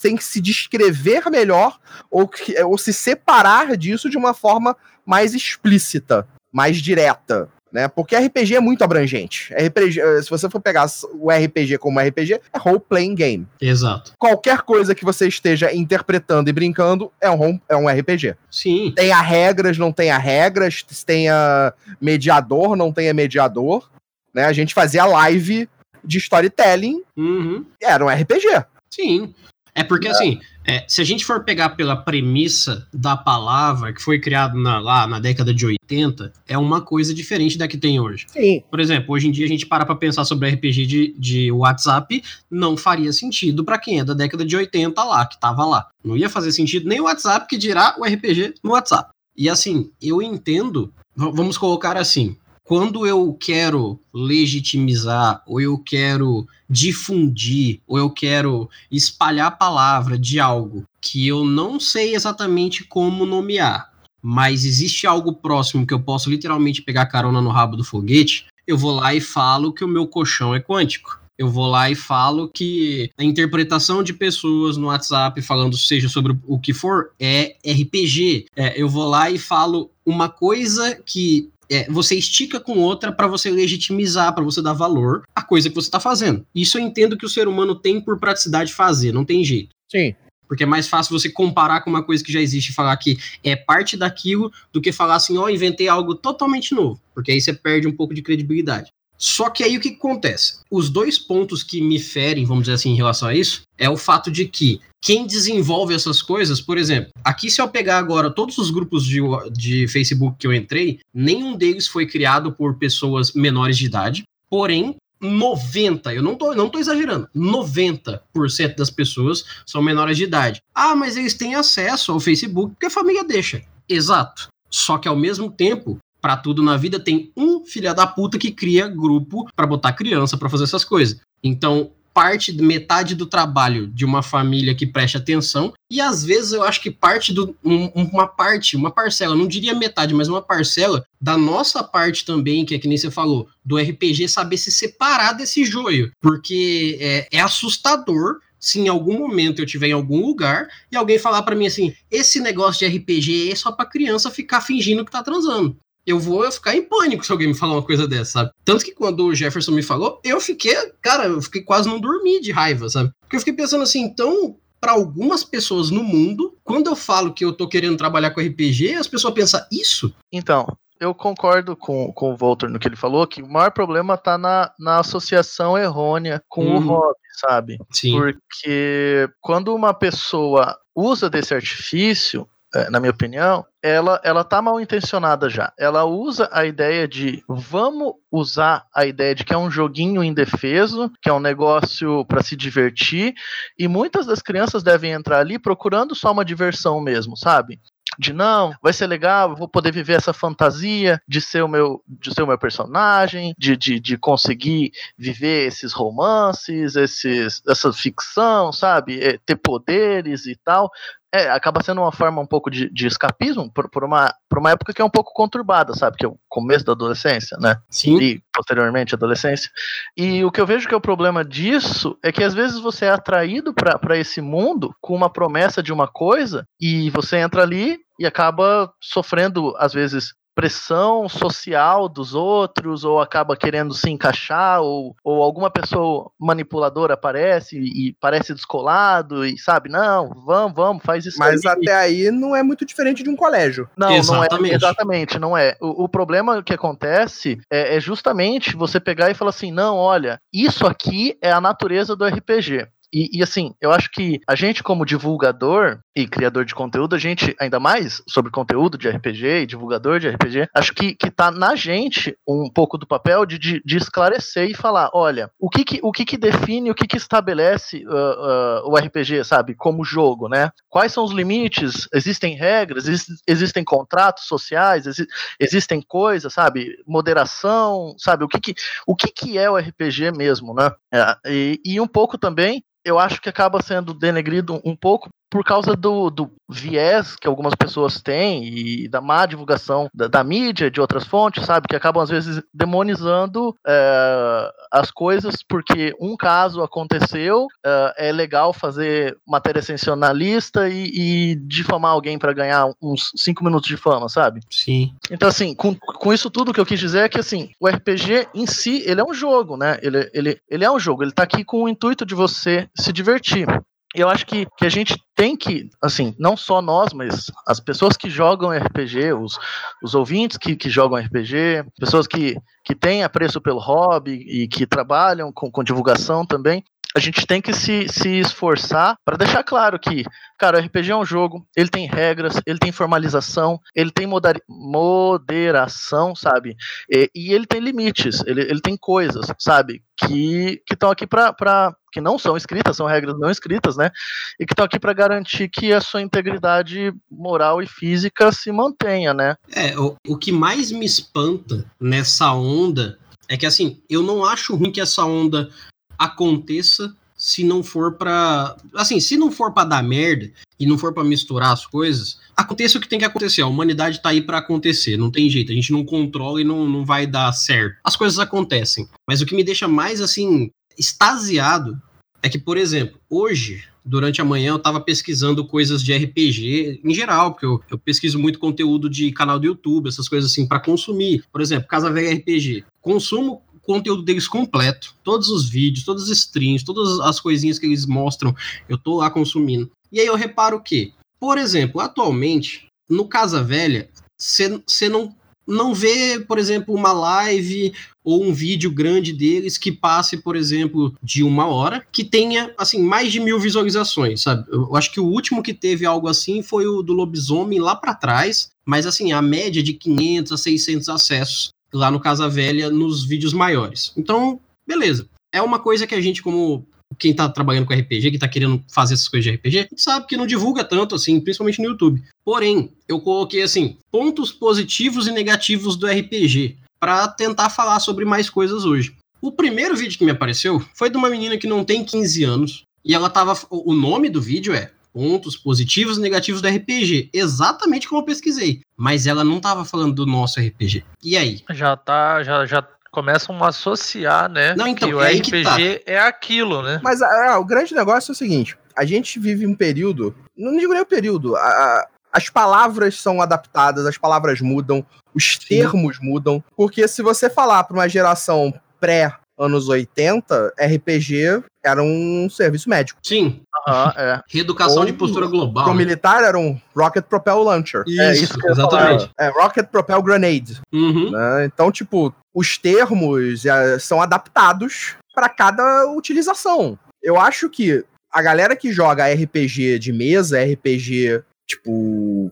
[0.00, 1.78] tem que se descrever melhor
[2.10, 7.48] ou, que- ou se separar disso de uma forma mais explícita, mais direta.
[7.74, 7.88] Né?
[7.88, 9.52] Porque RPG é muito abrangente.
[9.52, 14.12] RPG, eh, se você for pegar o RPG como RPG, é role-playing game Exato.
[14.16, 18.36] qualquer coisa que você esteja interpretando e brincando é um, é um RPG.
[18.48, 18.92] Sim.
[18.94, 23.90] Tenha regras, não tenha regras, tenha mediador, não tenha mediador.
[24.32, 24.44] Né?
[24.44, 25.68] A gente fazia live
[26.04, 27.64] de storytelling, Uhum.
[27.82, 28.64] era um RPG.
[28.88, 29.34] Sim.
[29.76, 34.20] É porque, assim, é, se a gente for pegar pela premissa da palavra que foi
[34.20, 38.24] criado na- lá na década de 80, é uma coisa diferente da que tem hoje.
[38.28, 38.62] Sim.
[38.70, 42.22] Por exemplo, hoje em dia a gente para pra pensar sobre RPG de, de WhatsApp,
[42.48, 45.88] não faria sentido pra quem é da década de 80 lá, que tava lá.
[46.04, 49.10] Não ia fazer sentido nem o WhatsApp que dirá o RPG no WhatsApp.
[49.36, 57.80] E assim, eu entendo, vamos colocar assim, quando eu quero legitimizar, ou eu quero difundir,
[57.86, 63.92] ou eu quero espalhar a palavra de algo que eu não sei exatamente como nomear,
[64.22, 68.78] mas existe algo próximo que eu posso literalmente pegar carona no rabo do foguete, eu
[68.78, 71.22] vou lá e falo que o meu colchão é quântico.
[71.36, 76.36] Eu vou lá e falo que a interpretação de pessoas no WhatsApp falando seja sobre
[76.46, 78.46] o que for é RPG.
[78.54, 83.26] É, eu vou lá e falo uma coisa que é, você estica com outra para
[83.26, 86.46] você legitimizar, para você dar valor à coisa que você está fazendo.
[86.54, 89.74] Isso eu entendo que o ser humano tem por praticidade fazer, não tem jeito.
[89.90, 90.14] Sim.
[90.46, 93.18] Porque é mais fácil você comparar com uma coisa que já existe e falar que
[93.42, 97.00] é parte daquilo do que falar assim, ó, inventei algo totalmente novo.
[97.14, 98.92] Porque aí você perde um pouco de credibilidade.
[99.16, 100.58] Só que aí o que acontece?
[100.70, 103.96] Os dois pontos que me ferem, vamos dizer assim, em relação a isso, é o
[103.96, 108.56] fato de que quem desenvolve essas coisas, por exemplo, aqui se eu pegar agora todos
[108.58, 109.20] os grupos de,
[109.52, 114.96] de Facebook que eu entrei, nenhum deles foi criado por pessoas menores de idade, porém
[115.20, 120.60] 90, eu não tô, não tô exagerando, 90% das pessoas são menores de idade.
[120.74, 123.62] Ah, mas eles têm acesso ao Facebook porque a família deixa.
[123.88, 124.48] Exato.
[124.70, 128.50] Só que ao mesmo tempo, para tudo na vida tem um filha da puta que
[128.50, 131.20] cria grupo para botar criança para fazer essas coisas.
[131.42, 136.62] Então, parte, metade do trabalho de uma família que preste atenção, e às vezes eu
[136.62, 137.54] acho que parte do.
[137.62, 142.64] um- uma parte, uma parcela, não diria metade, mas uma parcela da nossa parte também,
[142.64, 146.10] que é que nem você falou, do RPG saber se separar desse joio.
[146.22, 151.18] Porque é, é assustador se em algum momento eu estiver em algum lugar e alguém
[151.18, 155.10] falar para mim assim: esse negócio de RPG é só pra criança ficar fingindo que
[155.12, 158.50] tá transando eu vou ficar em pânico se alguém me falar uma coisa dessa, sabe?
[158.64, 162.40] Tanto que quando o Jefferson me falou, eu fiquei, cara, eu fiquei quase não dormi
[162.40, 163.10] de raiva, sabe?
[163.22, 167.44] Porque eu fiquei pensando assim, então, para algumas pessoas no mundo, quando eu falo que
[167.44, 170.14] eu tô querendo trabalhar com RPG, as pessoas pensam, isso?
[170.30, 170.66] Então,
[171.00, 174.36] eu concordo com, com o Walter no que ele falou, que o maior problema tá
[174.38, 176.86] na, na associação errônea com o Uhum.
[176.86, 177.78] hobby, sabe?
[177.90, 178.12] Sim.
[178.18, 182.46] Porque quando uma pessoa usa desse artifício,
[182.90, 185.72] na minha opinião, ela, ela tá mal intencionada já.
[185.78, 191.10] Ela usa a ideia de vamos usar a ideia de que é um joguinho indefeso,
[191.22, 193.34] que é um negócio para se divertir,
[193.78, 197.80] e muitas das crianças devem entrar ali procurando só uma diversão mesmo, sabe?
[198.18, 202.32] de não, vai ser legal, vou poder viver essa fantasia de ser o meu, de
[202.32, 209.20] ser o meu personagem, de, de, de conseguir viver esses romances, esses, essa ficção, sabe?
[209.20, 210.90] É, ter poderes e tal.
[211.34, 214.70] É, acaba sendo uma forma um pouco de, de escapismo por, por, uma, por uma
[214.70, 216.16] época que é um pouco conturbada, sabe?
[216.16, 217.76] Que é o começo da adolescência, né?
[217.90, 218.20] Sim.
[218.20, 219.68] e posteriormente adolescência.
[220.16, 223.06] E o que eu vejo que é o problema disso é que às vezes você
[223.06, 227.98] é atraído para esse mundo com uma promessa de uma coisa e você entra ali
[228.16, 235.16] e acaba sofrendo, às vezes, pressão social dos outros, ou acaba querendo se encaixar, ou,
[235.24, 241.26] ou alguma pessoa manipuladora aparece e, e parece descolado, e sabe, não, vamos, vamos, faz
[241.26, 241.72] isso Mas aí.
[241.72, 243.88] até aí não é muito diferente de um colégio.
[243.96, 244.72] Não, não Exatamente.
[244.72, 244.76] é.
[244.76, 245.76] Exatamente, não é.
[245.80, 250.40] O, o problema que acontece é, é justamente você pegar e falar assim: não, olha,
[250.52, 252.88] isso aqui é a natureza do RPG.
[253.14, 257.18] E, e, assim, eu acho que a gente, como divulgador e criador de conteúdo, a
[257.18, 261.52] gente, ainda mais sobre conteúdo de RPG e divulgador de RPG, acho que, que tá
[261.52, 265.84] na gente um pouco do papel de, de, de esclarecer e falar: olha, o que
[265.84, 270.04] que, o que, que define, o que, que estabelece uh, uh, o RPG, sabe, como
[270.04, 270.70] jogo, né?
[270.90, 272.08] Quais são os limites?
[272.12, 273.04] Existem regras,
[273.46, 275.24] existem contratos sociais, exi
[275.60, 276.96] existem coisas, sabe?
[277.06, 278.42] Moderação, sabe?
[278.42, 278.74] O que que,
[279.06, 280.90] o que, que é o RPG mesmo, né?
[281.12, 285.62] É, e, e um pouco também eu acho que acaba sendo denegrido um pouco por
[285.62, 290.90] causa do, do viés que algumas pessoas têm e da má divulgação da, da mídia,
[290.90, 291.86] de outras fontes, sabe?
[291.86, 298.72] Que acabam, às vezes, demonizando é, as coisas porque um caso aconteceu, é, é legal
[298.72, 304.58] fazer matéria sensacionalista e, e difamar alguém para ganhar uns cinco minutos de fama, sabe?
[304.68, 305.14] Sim.
[305.30, 308.48] Então, assim, com, com isso tudo que eu quis dizer é que, assim, o RPG
[308.52, 310.00] em si, ele é um jogo, né?
[310.02, 313.12] Ele, ele, ele é um jogo, ele tá aqui com o intuito de você se
[313.12, 313.68] divertir
[314.14, 318.16] eu acho que, que a gente tem que, assim, não só nós, mas as pessoas
[318.16, 319.58] que jogam RPG, os,
[320.02, 324.86] os ouvintes que, que jogam RPG, pessoas que, que têm apreço pelo hobby e que
[324.86, 326.84] trabalham com, com divulgação também,
[327.16, 330.24] a gente tem que se, se esforçar para deixar claro que,
[330.58, 334.26] cara, o RPG é um jogo, ele tem regras, ele tem formalização, ele tem
[334.68, 336.76] moderação, sabe?
[337.08, 340.02] E, e, ele tem limites, ele, ele tem coisas, sabe?
[340.16, 341.94] Que estão aqui para.
[342.12, 344.10] que não são escritas, são regras não escritas, né?
[344.58, 349.32] E que estão aqui para garantir que a sua integridade moral e física se mantenha,
[349.32, 349.56] né?
[349.72, 354.74] É, o, o que mais me espanta nessa onda é que, assim, eu não acho
[354.74, 355.70] ruim que essa onda
[356.18, 361.12] aconteça se não for para assim, se não for para dar merda e não for
[361.12, 363.62] para misturar as coisas, aconteça o que tem que acontecer.
[363.62, 366.88] A humanidade tá aí para acontecer, não tem jeito, a gente não controla e não,
[366.88, 367.98] não vai dar certo.
[368.04, 372.00] As coisas acontecem, mas o que me deixa mais assim extasiado
[372.42, 377.14] é que, por exemplo, hoje durante a manhã eu estava pesquisando coisas de RPG em
[377.14, 380.78] geral, porque eu, eu, pesquiso muito conteúdo de canal do YouTube, essas coisas assim, para
[380.78, 381.42] consumir.
[381.50, 382.84] Por exemplo, Casa Velha RPG.
[383.00, 388.06] Consumo conteúdo deles completo, todos os vídeos, todas as streams, todas as coisinhas que eles
[388.06, 388.54] mostram,
[388.88, 389.90] eu tô lá consumindo.
[390.10, 395.34] E aí eu reparo que, por exemplo, atualmente, no Casa Velha, você não,
[395.66, 397.92] não vê, por exemplo, uma live
[398.22, 403.02] ou um vídeo grande deles que passe, por exemplo, de uma hora, que tenha, assim,
[403.02, 404.64] mais de mil visualizações, sabe?
[404.70, 408.14] Eu acho que o último que teve algo assim foi o do Lobisomem lá para
[408.14, 413.24] trás, mas, assim, a média de 500 a 600 acessos lá no Casa Velha nos
[413.24, 414.12] vídeos maiores.
[414.16, 415.28] Então, beleza.
[415.52, 416.86] É uma coisa que a gente, como
[417.18, 420.36] quem tá trabalhando com RPG, que tá querendo fazer essas coisas de RPG, sabe que
[420.36, 422.22] não divulga tanto assim, principalmente no YouTube.
[422.44, 428.50] Porém, eu coloquei assim, pontos positivos e negativos do RPG para tentar falar sobre mais
[428.50, 429.14] coisas hoje.
[429.40, 432.82] O primeiro vídeo que me apareceu foi de uma menina que não tem 15 anos
[433.04, 438.08] e ela tava o nome do vídeo é pontos positivos e negativos do RPG, exatamente
[438.08, 438.80] como eu pesquisei.
[438.96, 441.04] Mas ela não estava falando do nosso RPG.
[441.22, 441.62] E aí?
[441.70, 444.74] Já tá, já, já começam a associar, né?
[444.74, 445.78] Não, então, que o é RPG que tá.
[446.06, 447.00] é aquilo, né?
[447.02, 450.92] Mas é, o grande negócio é o seguinte: a gente vive um período, não digo
[450.92, 456.26] nem o período, a, as palavras são adaptadas, as palavras mudam, os termos Sim.
[456.26, 456.64] mudam.
[456.76, 463.20] Porque se você falar para uma geração pré anos 80, RPG era um serviço médico.
[463.22, 463.62] Sim.
[463.86, 464.40] Uhum, é.
[464.48, 465.84] Reeducação Ou, de postura global.
[465.84, 465.98] Pro né?
[466.04, 468.04] militar era um Rocket Propel Launcher.
[468.06, 469.30] Isso, é isso exatamente.
[469.38, 470.80] É, Rocket Propel Grenade.
[470.92, 471.30] Uhum.
[471.30, 471.66] Né?
[471.66, 476.98] Então, tipo, os termos é, são adaptados para cada utilização.
[477.22, 482.50] Eu acho que a galera que joga RPG de mesa, RPG tipo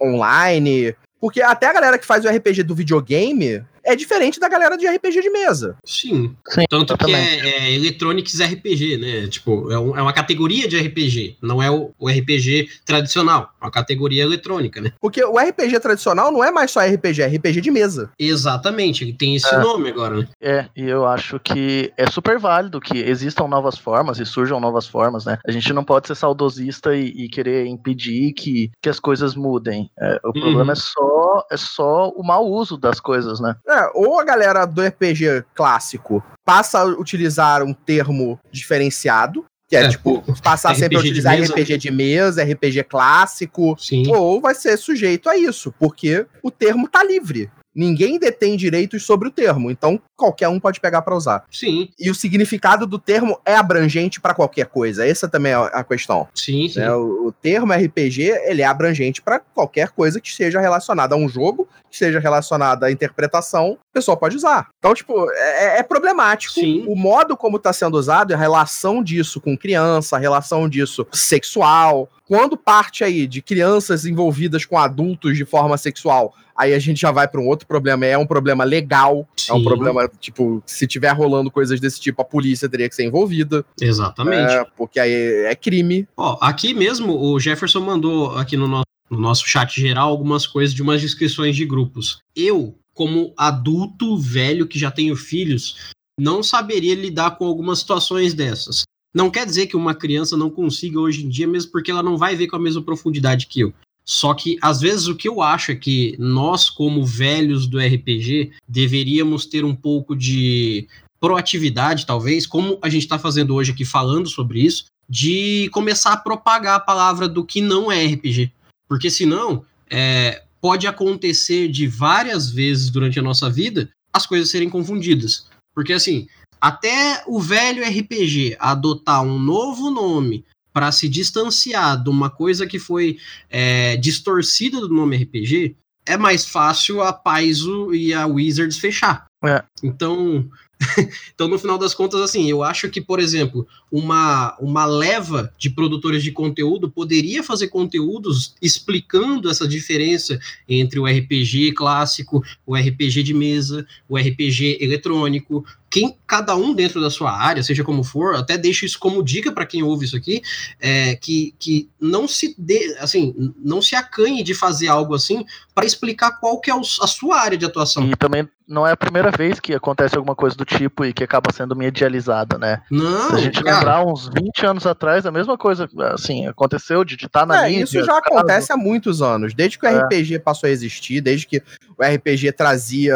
[0.00, 4.76] online, porque até a galera que faz o RPG do videogame é diferente da galera
[4.76, 5.76] de RPG de mesa.
[5.84, 6.34] Sim.
[6.48, 9.28] Sim Tanto que é, é, Electronics RPG, né?
[9.28, 13.64] Tipo, é, um, é, uma categoria de RPG, não é o, o, RPG tradicional, é
[13.64, 14.92] uma categoria eletrônica, né?
[15.00, 18.10] Porque o RPG tradicional não é mais só RPG, é RPG de mesa.
[18.18, 19.58] Exatamente, ele tem esse é.
[19.58, 20.28] nome agora, né?
[20.40, 24.86] É, e eu acho que é super válido que existam novas formas e surjam novas
[24.86, 25.38] formas, né?
[25.46, 29.90] A gente não pode ser saudosista e, e querer impedir que, que as coisas mudem.
[29.98, 30.32] É, o uhum.
[30.32, 33.56] problema é só, é só o mau uso das coisas, né?
[33.72, 39.84] É, ou a galera do RPG clássico passa a utilizar um termo diferenciado, que é,
[39.84, 44.14] é tipo, passar sempre a utilizar de RPG de mesa, RPG clássico, Sim.
[44.14, 47.50] ou vai ser sujeito a isso, porque o termo tá livre.
[47.74, 51.44] Ninguém detém direitos sobre o termo, então qualquer um pode pegar para usar.
[51.50, 51.88] Sim.
[51.98, 55.06] E o significado do termo é abrangente para qualquer coisa.
[55.06, 56.28] Essa também é a questão.
[56.34, 56.80] Sim, sim.
[56.80, 61.18] É, o, o, termo RPG ele é abrangente para qualquer coisa que seja relacionada a
[61.18, 64.68] um jogo, que seja relacionada à interpretação a pessoa pode usar.
[64.78, 66.54] Então, tipo, é, é problemático.
[66.54, 66.84] Sim.
[66.88, 72.08] O modo como está sendo usado, a relação disso com criança, a relação disso sexual.
[72.26, 77.10] Quando parte aí de crianças envolvidas com adultos de forma sexual, aí a gente já
[77.10, 78.06] vai para um outro problema.
[78.06, 79.64] É um problema legal, é um Sim.
[79.64, 83.64] problema, tipo, se tiver rolando coisas desse tipo, a polícia teria que ser envolvida.
[83.80, 84.52] Exatamente.
[84.52, 85.12] É, porque aí
[85.46, 86.06] é crime.
[86.16, 90.74] Ó, aqui mesmo o Jefferson mandou aqui no nosso, no nosso chat geral algumas coisas
[90.74, 92.18] de umas descrições de grupos.
[92.34, 98.82] Eu, como adulto velho que já tenho filhos, não saberia lidar com algumas situações dessas.
[99.14, 102.16] Não quer dizer que uma criança não consiga hoje em dia, mesmo porque ela não
[102.16, 103.74] vai ver com a mesma profundidade que eu.
[104.04, 108.52] Só que, às vezes, o que eu acho é que nós, como velhos do RPG,
[108.68, 110.88] deveríamos ter um pouco de
[111.20, 116.16] proatividade, talvez, como a gente está fazendo hoje aqui falando sobre isso, de começar a
[116.16, 118.50] propagar a palavra do que não é RPG.
[118.88, 124.70] Porque senão, é, pode acontecer de várias vezes durante a nossa vida as coisas serem
[124.70, 125.46] confundidas.
[125.74, 126.28] Porque assim,
[126.60, 132.78] até o velho RPG adotar um novo nome para se distanciar de uma coisa que
[132.78, 133.18] foi
[133.50, 139.26] é, distorcida do nome RPG, é mais fácil a Paizo e a Wizards fechar.
[139.44, 139.62] É.
[139.82, 140.48] Então,
[141.34, 145.70] então, no final das contas, assim, eu acho que, por exemplo, uma, uma leva de
[145.70, 153.22] produtores de conteúdo poderia fazer conteúdos explicando essa diferença entre o RPG clássico, o RPG
[153.22, 155.64] de mesa, o RPG eletrônico.
[155.92, 159.52] Quem, cada um dentro da sua área, seja como for, até deixo isso como dica
[159.52, 160.40] para quem ouve isso aqui,
[160.80, 165.84] é, que, que não se dê, assim, não se acanhe de fazer algo assim para
[165.84, 168.04] explicar qual que é o- a sua área de atuação.
[168.06, 171.22] E também não é a primeira vez que acontece alguma coisa do tipo e que
[171.24, 172.80] acaba sendo medializada, né?
[172.90, 177.04] Não, Se a gente cara, lembrar uns 20 anos atrás, a mesma coisa, assim, aconteceu
[177.04, 177.84] de estar na É, mídia.
[177.84, 178.18] isso já caso.
[178.26, 179.52] acontece há muitos anos.
[179.52, 179.98] Desde que o É.
[179.98, 181.62] RPG passou a existir, desde que
[181.98, 183.14] o RPG trazia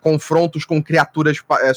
[0.00, 1.74] confrontos com criaturas eh,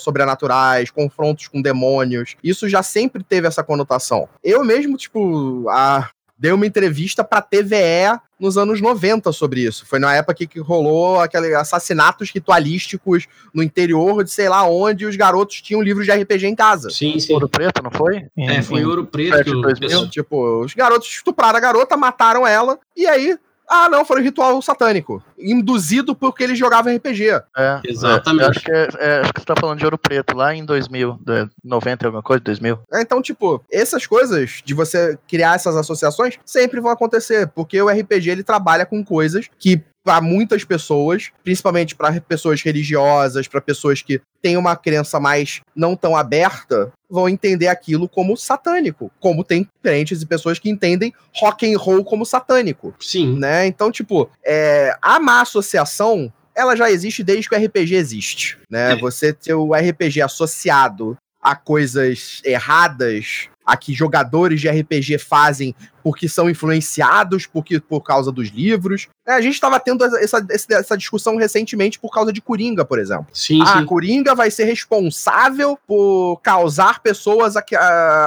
[0.50, 2.36] sobrenaturais, confrontos com demônios.
[2.44, 4.28] Isso já sempre teve essa conotação.
[4.44, 9.86] Eu mesmo, tipo, a- dei uma entrevista pra TVE nos anos 90 sobre isso.
[9.86, 15.06] Foi na época que, que rolou aqueles assassinatos ritualísticos no interior de sei lá onde
[15.06, 16.90] os garotos tinham livros de RPG em casa.
[16.90, 17.34] sim, sim.
[17.34, 18.26] Ouro Preto, não foi?
[18.38, 19.90] É, foi Ouro Preto que de o 2000.
[19.90, 23.38] pessoal- Tipo, os garotos estupraram a garota, mataram ela, e aí.
[23.70, 25.24] Ah, não, foi um ritual satânico.
[25.38, 27.30] Induzido porque eles jogavam RPG.
[27.56, 28.44] É, Exatamente.
[28.46, 30.66] é, acho, que é, é, acho que você tá falando de Ouro Preto, lá em
[30.66, 32.80] 2000, de- 90 alguma coisa, 2000.
[32.92, 37.90] É, Então, tipo, essas coisas de você criar essas associações sempre vão acontecer, porque o
[37.90, 44.02] RPG ele trabalha com coisas que para muitas pessoas, principalmente para pessoas religiosas, para pessoas
[44.02, 49.68] que têm uma crença mais não tão aberta, vão entender aquilo como satânico, como tem
[49.84, 53.68] crentes e pessoas que entendem rock and roll como satânico, Sim, né?
[53.68, 58.94] Então, tipo, é, a má associação ela já existe desde que o RPG existe, né?
[58.94, 58.96] É.
[58.96, 66.28] Você ter o RPG associado a coisas erradas, a que jogadores de RPG fazem porque
[66.28, 69.08] são influenciados porque, por causa dos livros.
[69.28, 73.28] É, a gente estava tendo essa, essa, discussão recentemente por causa de Coringa, por exemplo.
[73.32, 73.86] sim, Ah, sim.
[73.86, 77.64] Coringa vai ser responsável por causar pessoas a,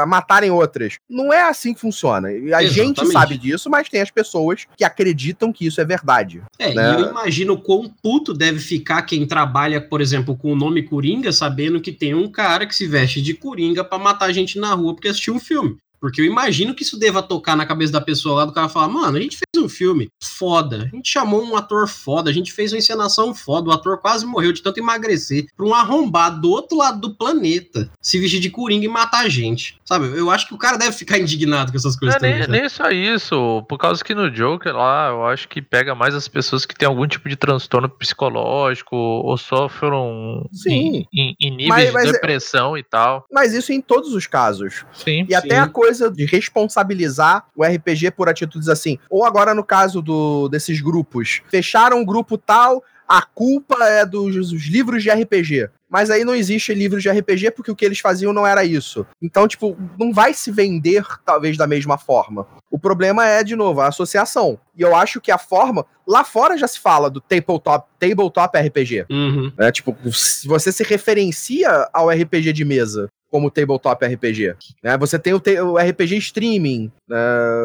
[0.02, 0.98] a matarem outras.
[1.08, 2.28] Não é assim que funciona.
[2.28, 3.12] A gente Exatamente.
[3.12, 6.42] sabe disso, mas tem as pessoas que acreditam que isso é verdade.
[6.58, 6.96] É, né?
[6.98, 11.32] e eu imagino quão puto deve ficar quem trabalha, por exemplo, com o nome Coringa,
[11.32, 14.94] sabendo que tem um cara que se veste de Coringa pra matar gente na rua
[14.94, 15.76] porque assistiu um filme.
[16.02, 18.88] Porque eu imagino que isso deva tocar na cabeça da pessoa lá do cara falar,
[18.88, 22.52] mano, a gente fez um filme foda, a gente chamou um ator foda, a gente
[22.52, 26.50] fez uma encenação foda, o ator quase morreu de tanto emagrecer pra um arrombado do
[26.50, 29.80] outro lado do planeta se vestir de Coringa e matar a gente.
[29.84, 30.06] Sabe?
[30.18, 32.46] Eu acho que o cara deve ficar indignado com essas coisas é nem, também.
[32.46, 32.58] sabe?
[32.58, 36.26] nem só isso, por causa que no Joker lá, eu acho que pega mais as
[36.26, 41.06] pessoas que têm algum tipo de transtorno psicológico ou sofram Sim.
[41.12, 43.24] em, em- em níveis Mas- mas de é- depressão e tal.
[43.30, 44.84] Mas isso em todos os casos.
[44.92, 45.26] Sim.
[45.28, 48.98] E até a coisa de responsabilizar o RPG por atitudes assim.
[49.10, 54.34] Ou agora no caso do, desses grupos, fecharam um grupo tal, a culpa é dos,
[54.34, 55.68] dos livros de RPG.
[55.92, 59.06] Mas aí não existe livros de RPG porque o que eles faziam não era isso.
[59.20, 62.46] Então, tipo, não vai se vender talvez da mesma forma.
[62.70, 64.58] O problema é, de novo, a associação.
[64.74, 65.84] E eu acho que a forma.
[66.08, 69.04] Lá fora já se fala do tabletop, tabletop RPG.
[69.10, 69.52] Uhum.
[69.58, 74.54] É, tipo, se você se referencia ao RPG de mesa como tabletop RPG.
[74.82, 74.98] Né?
[74.98, 75.40] Você tem o,
[75.72, 77.16] o RPG streaming, né?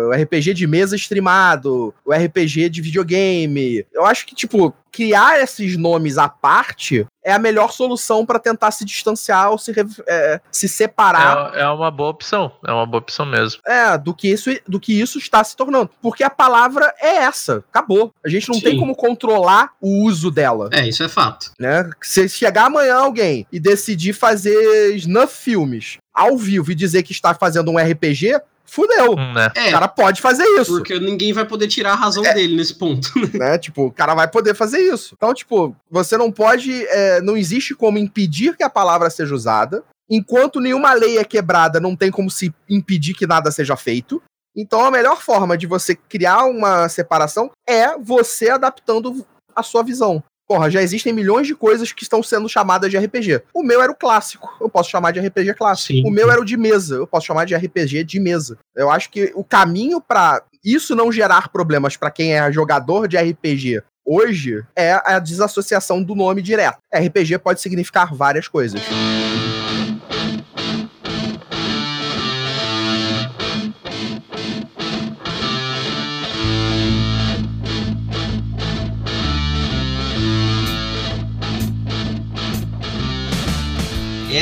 [0.07, 3.85] o RPG de mesa streamado, o RPG de videogame.
[3.93, 8.71] Eu acho que, tipo, criar esses nomes à parte é a melhor solução para tentar
[8.71, 9.73] se distanciar ou se,
[10.07, 11.53] é, se separar.
[11.53, 13.59] É, é, uma boa opção, é uma boa opção mesmo.
[13.67, 15.89] É, do que, isso, do que isso está se tornando.
[16.01, 18.13] Porque a palavra é essa, acabou.
[18.25, 18.61] A gente não Sim.
[18.61, 20.69] tem como controlar o uso dela.
[20.71, 21.51] É, isso é fato.
[21.59, 21.89] Né?
[22.01, 27.33] Se chegar amanhã alguém e decidir fazer snuff filmes ao vivo e dizer que está
[27.35, 29.13] fazendo um RPG, fudeu.
[29.13, 29.51] Hum, né?
[29.55, 30.71] É, o cara pode fazer isso.
[30.71, 33.09] Porque ninguém vai poder tirar a razão é, dele nesse ponto.
[33.33, 33.57] Né?
[33.57, 35.15] Tipo, o cara vai poder fazer isso.
[35.15, 36.85] Então, tipo, você não pode.
[36.87, 39.83] É, não existe como impedir que a palavra seja usada.
[40.09, 44.21] Enquanto nenhuma lei é quebrada, não tem como se impedir que nada seja feito.
[44.55, 50.23] Então, a melhor forma de você criar uma separação é você adaptando a sua visão.
[50.47, 53.43] Porra, já existem milhões de coisas que estão sendo chamadas de RPG.
[53.53, 55.93] O meu era o clássico, eu posso chamar de RPG clássico.
[55.93, 56.07] Sim.
[56.07, 58.57] O meu era o de mesa, eu posso chamar de RPG de mesa.
[58.75, 63.17] Eu acho que o caminho para isso não gerar problemas para quem é jogador de
[63.17, 66.77] RPG hoje é a desassociação do nome direto.
[66.93, 68.81] RPG pode significar várias coisas.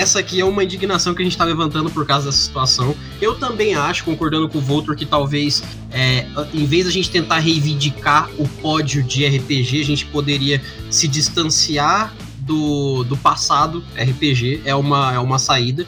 [0.05, 2.95] Essa aqui é uma indignação que a gente está levantando por causa dessa situação.
[3.19, 7.39] Eu também acho, concordando com o Voltor, que talvez, é, em vez da gente tentar
[7.39, 14.75] reivindicar o pódio de RPG, a gente poderia se distanciar do, do passado RPG, é
[14.75, 15.87] uma, é uma saída.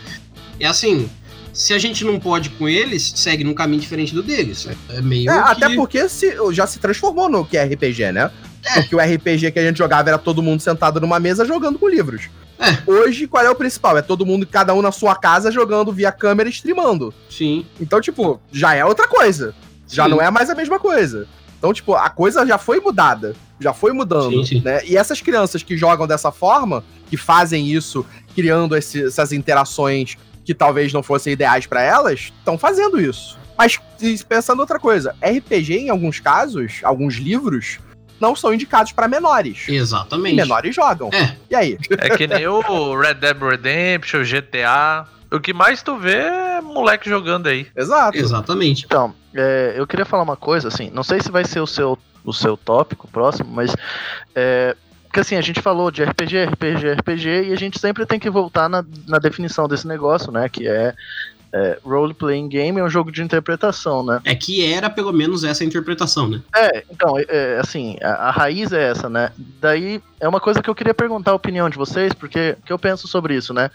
[0.60, 1.08] É assim,
[1.54, 4.68] se a gente não pode com eles, segue num caminho diferente do deles.
[4.90, 5.30] É, meio.
[5.30, 5.52] É, que...
[5.52, 8.32] Até porque se, já se transformou no que é RPG, né?
[8.66, 8.82] É.
[8.82, 11.88] Porque o RPG que a gente jogava era todo mundo sentado numa mesa jogando com
[11.88, 12.30] livros.
[12.60, 12.90] É.
[12.90, 13.98] Hoje, qual é o principal?
[13.98, 17.14] É todo mundo, cada um na sua casa, jogando via câmera e streamando.
[17.30, 17.66] Sim.
[17.80, 19.54] Então, tipo, já é outra coisa.
[19.88, 20.10] Já sim.
[20.10, 21.28] não é mais a mesma coisa.
[21.58, 23.36] Então, tipo, a coisa já foi mudada.
[23.60, 24.32] Já foi mudando.
[24.32, 24.62] Sim, sim.
[24.62, 24.82] Né?
[24.86, 28.06] E essas crianças que jogam dessa forma, que fazem isso,
[28.36, 33.38] criando esse, essas interações que talvez não fossem ideais para elas, estão fazendo isso.
[33.58, 33.80] Mas
[34.30, 37.80] pensando outra coisa, RPG, em alguns casos, alguns livros,
[38.20, 39.68] não são indicados para menores.
[39.68, 40.34] Exatamente.
[40.34, 41.10] E menores jogam.
[41.14, 41.36] É.
[41.50, 41.78] E aí?
[41.98, 45.08] É que nem o Red Dead Redemption, GTA.
[45.32, 47.68] O que mais tu vê é moleque jogando aí.
[47.76, 48.18] Exato.
[48.18, 48.86] Exatamente.
[48.86, 51.98] Então, é, eu queria falar uma coisa, assim, não sei se vai ser o seu,
[52.24, 53.76] o seu tópico próximo, mas
[54.34, 54.76] é,
[55.18, 58.30] porque assim, a gente falou de RPG, RPG, RPG, e a gente sempre tem que
[58.30, 60.48] voltar na, na definição desse negócio, né?
[60.48, 60.94] Que é
[61.54, 64.22] é, role-playing game é um jogo de interpretação, né?
[64.24, 66.42] É que era pelo menos essa interpretação, né?
[66.56, 69.32] É, então, é, é, assim, a, a, raiz é essa, né?
[69.60, 72.80] Daí é uma coisa que eu queria perguntar a opinião de vocês, porque que eu
[72.80, 73.70] penso sobre isso, né?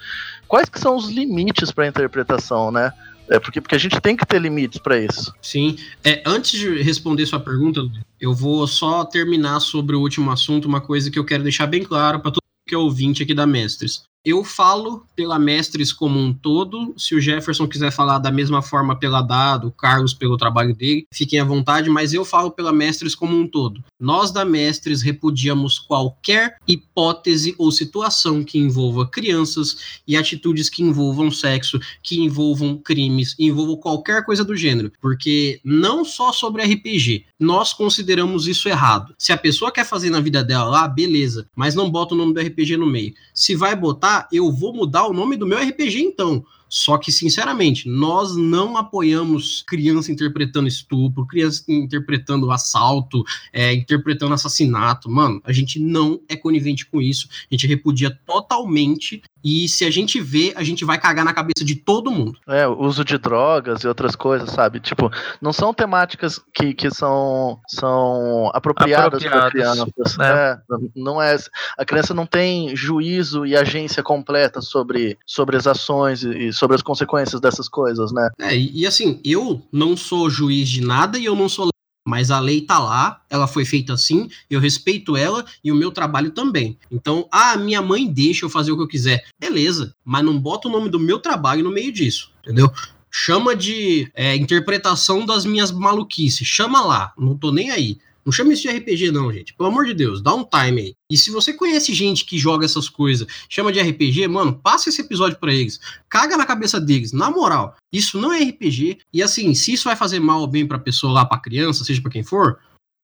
[0.46, 2.92] Quais que são os limites para interpretação, né?
[3.28, 5.32] É porque, porque a gente tem que ter limites para isso.
[5.40, 5.76] Sim.
[6.04, 7.80] É, antes de responder sua pergunta,
[8.20, 11.82] eu vou só terminar sobre o último assunto, uma coisa que eu quero deixar bem
[11.82, 14.02] claro para todo que é ouvinte aqui da Mestres.
[14.24, 16.94] Eu falo pela Mestres como um todo.
[16.96, 21.08] Se o Jefferson quiser falar da mesma forma pela Dado, o Carlos pelo trabalho dele,
[21.12, 23.82] fiquem à vontade, mas eu falo pela Mestres como um todo.
[23.98, 31.28] Nós da Mestres repudiamos qualquer hipótese ou situação que envolva crianças e atitudes que envolvam
[31.28, 37.72] sexo, que envolvam crimes, envolvam qualquer coisa do gênero, porque não só sobre RPG, nós
[37.72, 39.14] consideramos isso errado.
[39.18, 42.32] Se a pessoa quer fazer na vida dela lá, beleza, mas não bota o nome
[42.32, 43.12] do RPG no meio.
[43.34, 46.44] Se vai botar, eu vou mudar o nome do meu RPG então.
[46.72, 55.10] Só que, sinceramente, nós não apoiamos criança interpretando estupro, criança interpretando assalto, é, interpretando assassinato.
[55.10, 57.28] Mano, a gente não é conivente com isso.
[57.30, 59.22] A gente repudia totalmente.
[59.44, 62.38] E se a gente vê, a gente vai cagar na cabeça de todo mundo.
[62.46, 64.80] É, o uso de drogas e outras coisas, sabe?
[64.80, 70.16] Tipo, não são temáticas que, que são, são apropriadas, para crianças.
[70.18, 70.28] Né?
[70.28, 70.58] É,
[70.94, 71.36] não é,
[71.76, 76.82] a criança não tem juízo e agência completa sobre, sobre as ações e, sobre as
[76.82, 78.30] consequências dessas coisas, né?
[78.40, 81.71] É, e, e assim, eu não sou juiz de nada e eu não sou
[82.04, 85.90] mas a lei tá lá, ela foi feita assim, eu respeito ela e o meu
[85.90, 86.76] trabalho também.
[86.90, 89.24] Então, ah, minha mãe deixa eu fazer o que eu quiser.
[89.38, 92.70] Beleza, mas não bota o nome do meu trabalho no meio disso, entendeu?
[93.10, 97.98] Chama de é, interpretação das minhas maluquices, chama lá, não tô nem aí.
[98.24, 99.54] Não chama isso de RPG, não, gente.
[99.54, 100.94] Pelo amor de Deus, dá um time aí.
[101.10, 105.00] E se você conhece gente que joga essas coisas, chama de RPG, mano, passa esse
[105.00, 105.80] episódio para eles.
[106.08, 107.76] Caga na cabeça deles, na moral.
[107.92, 108.98] Isso não é RPG.
[109.12, 112.00] E assim, se isso vai fazer mal ou bem pra pessoa lá, pra criança, seja
[112.00, 112.58] para quem for,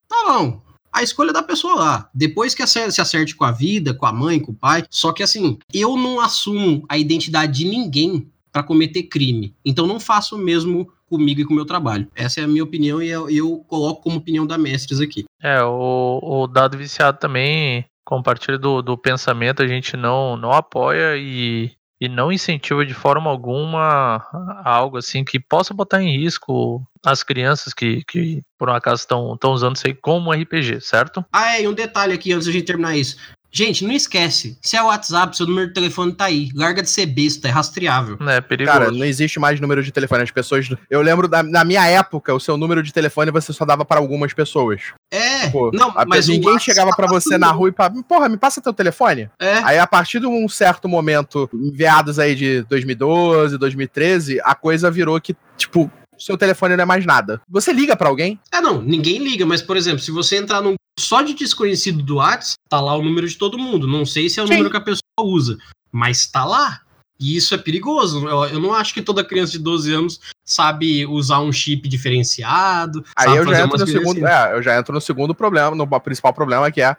[0.09, 0.63] tá bom.
[0.93, 2.11] A escolha da pessoa lá.
[2.15, 4.85] Depois que se acerte com a vida, com a mãe, com o pai.
[4.89, 9.55] Só que assim, eu não assumo a identidade de ninguém para cometer crime.
[9.65, 12.09] Então não faço o mesmo comigo e com o meu trabalho.
[12.15, 15.25] Essa é a minha opinião e eu, eu coloco como opinião da Mestres aqui.
[15.43, 21.17] É, o, o dado viciado também compartilha do, do pensamento, a gente não, não apoia
[21.17, 21.71] e,
[22.01, 24.25] e não incentiva de forma alguma
[24.65, 29.53] algo assim que possa botar em risco as crianças que, que por um acaso estão
[29.53, 31.25] usando isso aí como RPG, certo?
[31.33, 33.17] Ah, é, e um detalhe aqui antes de a gente terminar isso.
[33.51, 34.59] Gente, não esquece.
[34.61, 36.51] Se é o WhatsApp, seu número de telefone tá aí.
[36.55, 38.19] Larga de ser besta, é rastreável.
[38.29, 38.79] É perigoso.
[38.79, 40.23] Cara, não existe mais número de telefone.
[40.23, 40.69] As pessoas.
[40.91, 44.01] Eu lembro da, na minha época, o seu número de telefone você só dava para
[44.01, 44.83] algumas pessoas.
[45.11, 48.03] É, Pô, não, A- mas ninguém WhatsApp chegava pra tá você na rua e falava,
[48.03, 49.31] porra, me passa teu telefone.
[49.41, 54.91] É, Aí, a partir de um certo momento, enviados aí de 2012, 2013, a coisa
[54.91, 57.41] virou que, tipo, seu telefone não é mais nada.
[57.49, 58.39] Você liga pra alguém?
[58.53, 62.17] é, não, ninguém liga, mas, por exemplo, se você entrar num só de desconhecido do
[62.17, 63.87] WhatsApp, tá lá o número de todo mundo.
[63.87, 64.55] Não sei se é o Sim.
[64.55, 65.57] número que a pessoa usa,
[65.93, 66.81] mas tá lá.
[67.21, 68.27] E isso é perigoso.
[68.29, 73.05] Eu, eu não acho que toda criança de 12 anos sabe usar um chip diferenciado.
[73.17, 74.25] Aí eu já entro no segundo.
[74.25, 74.35] assim.
[74.35, 76.97] É, eu já entro no segundo problema, no principal problema, que é.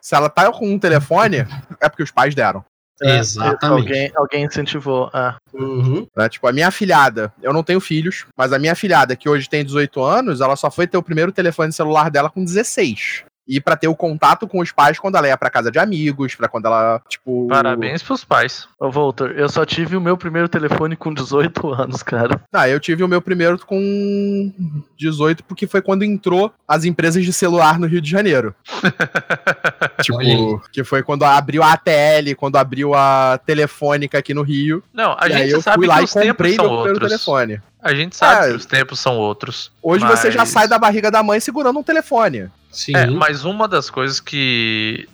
[0.00, 1.46] Se ela tá com um telefone,
[1.78, 2.64] é porque os pais deram.
[3.02, 3.64] É, Exatamente.
[3.88, 5.10] Alguém, alguém incentivou.
[5.12, 6.06] Ah, Uhum.
[6.16, 6.28] né?
[6.28, 9.64] Tipo, a minha afilhada, eu não tenho filhos, mas a minha afilhada, que hoje tem
[9.64, 13.24] 18 anos, ela só foi ter o primeiro telefone celular dela com 16.
[13.50, 16.36] E pra ter o contato com os pais quando ela ia pra casa de amigos,
[16.36, 17.48] pra quando ela, tipo.
[17.48, 18.68] Parabéns pros pais.
[18.78, 22.40] ô Voltor, eu só tive o meu primeiro telefone com 18 anos, cara.
[22.52, 24.52] Ah, eu tive o meu primeiro com
[24.96, 28.54] 18, porque foi quando entrou as empresas de celular no Rio de Janeiro.
[30.00, 34.80] tipo, que foi quando abriu a ATL, quando abriu a telefônica aqui no Rio.
[34.94, 36.68] Não, a e aí gente eu sabe fui que lá e os tempos comprei meu
[36.68, 37.60] primeiro telefone.
[37.82, 38.50] A gente sabe É.
[38.50, 39.70] que os tempos são outros.
[39.82, 42.48] Hoje você já Mas- sai da barriga da mãe segurando um telefone.
[42.70, 42.94] Sim.
[42.96, 45.08] É, mas uma das coisas que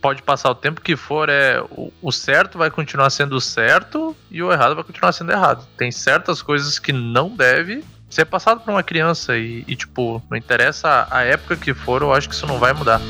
[0.00, 4.42] pode passar o tempo que for é o, o certo vai continuar sendo certo e
[4.42, 5.64] o errado vai continuar sendo errado.
[5.76, 10.36] Tem certas coisas que não deve ser passado para uma criança e, e, tipo, não
[10.36, 13.00] interessa a época que for, eu acho que isso não vai mudar.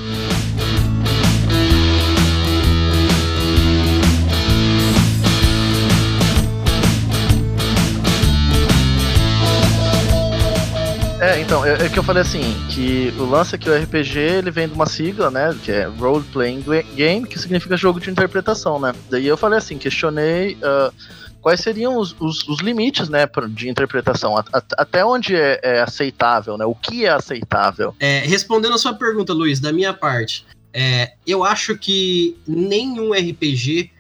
[11.27, 14.17] É, então, é, é que eu falei assim, que o lance é que o RPG
[14.17, 16.63] ele vem de uma sigla, né, que é Role Playing
[16.95, 18.95] Game, que significa jogo de interpretação, né.
[19.11, 20.93] Daí eu falei assim, questionei ah,
[21.41, 24.37] quais seriam os, os- os limites, né, de interpretação,
[24.79, 27.93] até onde é, é aceitável, né, o que é aceitável.
[27.99, 33.91] É, respondendo a sua pergunta, Luiz, da minha parte, é, eu acho que nenhum RPG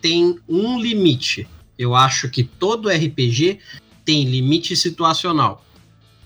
[0.00, 1.46] tem um limite.
[1.78, 3.60] Eu acho que todo RPG
[4.04, 5.64] tem limite situacional.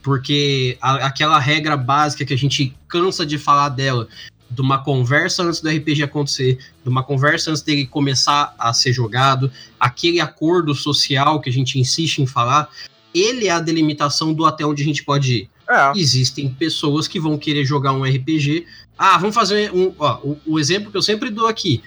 [0.06, 4.06] Porque a- aquela regra básica que a gente cansa de falar dela,
[4.48, 8.92] de uma conversa antes do RPG acontecer, de uma conversa antes dele começar a ser
[8.92, 9.50] jogado,
[9.80, 12.68] aquele acordo social que a gente insiste em falar,
[13.12, 15.90] ele é a delimitação do até onde a gente pode ir É.
[15.98, 18.64] existem pessoas que vão querer jogar um RPG.
[18.96, 19.92] Ah, vamos fazer um.
[19.98, 21.82] Ó, o, o exemplo que eu sempre dou aqui.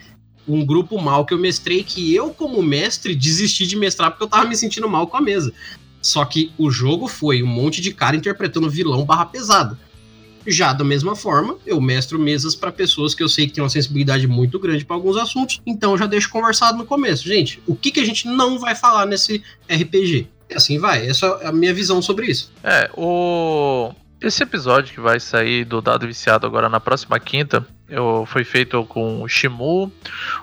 [0.46, 4.28] Um grupo mal que eu mestrei, que eu, como mestre, desisti de mestrar porque eu
[4.28, 5.54] tava me sentindo mal com a mesa.
[6.02, 9.78] Só que o jogo foi um monte de cara interpretando vilão barra pesada.
[10.48, 13.70] Já da mesma forma, eu mestro mesas para pessoas que eu sei que têm uma
[13.70, 17.28] sensibilidade muito grande para alguns assuntos, então já deixo conversado no começo.
[17.28, 20.28] Gente, o que, que a gente não vai falar nesse RPG?
[20.50, 22.52] E assim vai, essa é a minha visão sobre isso.
[22.64, 23.92] É, o.
[24.22, 28.84] Esse episódio que vai sair do Dado Viciado agora na próxima quinta eu, foi feito
[28.86, 29.92] com o Shimu,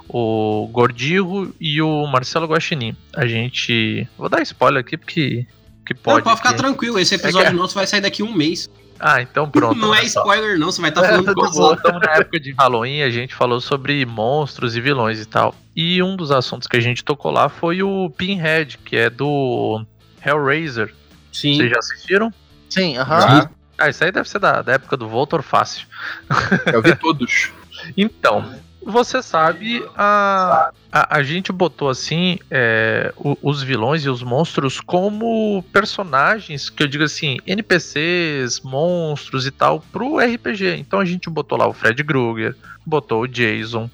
[0.09, 2.97] o Gordirro e o Marcelo Guaxinim.
[3.15, 4.07] A gente.
[4.19, 5.47] Vou dar spoiler aqui porque.
[5.85, 6.17] Que pode.
[6.19, 6.59] não, pode ficar aqui.
[6.59, 8.69] tranquilo, esse episódio É que- nosso vai sair daqui um mês.
[8.99, 9.77] Ah, então pronto.
[9.79, 11.75] não é spoiler, não, você vai estar É, falando tá com.
[11.75, 15.55] Estamos na época de Halloween, a gente falou sobre monstros e vilões e tal.
[15.77, 19.85] E um dos assuntos que a gente tocou lá foi o Pinhead, que é do
[20.25, 20.93] Hellraiser.
[21.33, 21.57] Sim.
[21.57, 22.33] Vocês já assistiram?
[22.69, 23.21] Sim, aham.
[23.21, 23.51] Já.
[23.79, 25.87] Ah, isso aí deve ser da, da época do Voltor Fácil.
[26.73, 27.51] Eu vi todos.
[27.97, 34.23] Então, você sabe, a, a, a gente botou assim é, o- os vilões e os
[34.23, 40.77] monstros como personagens, que eu digo assim, NPCs, monstros e tal, pro RPG.
[40.79, 42.57] Então a gente botou lá o Fred Krueger,
[42.87, 43.91] botou o Jason,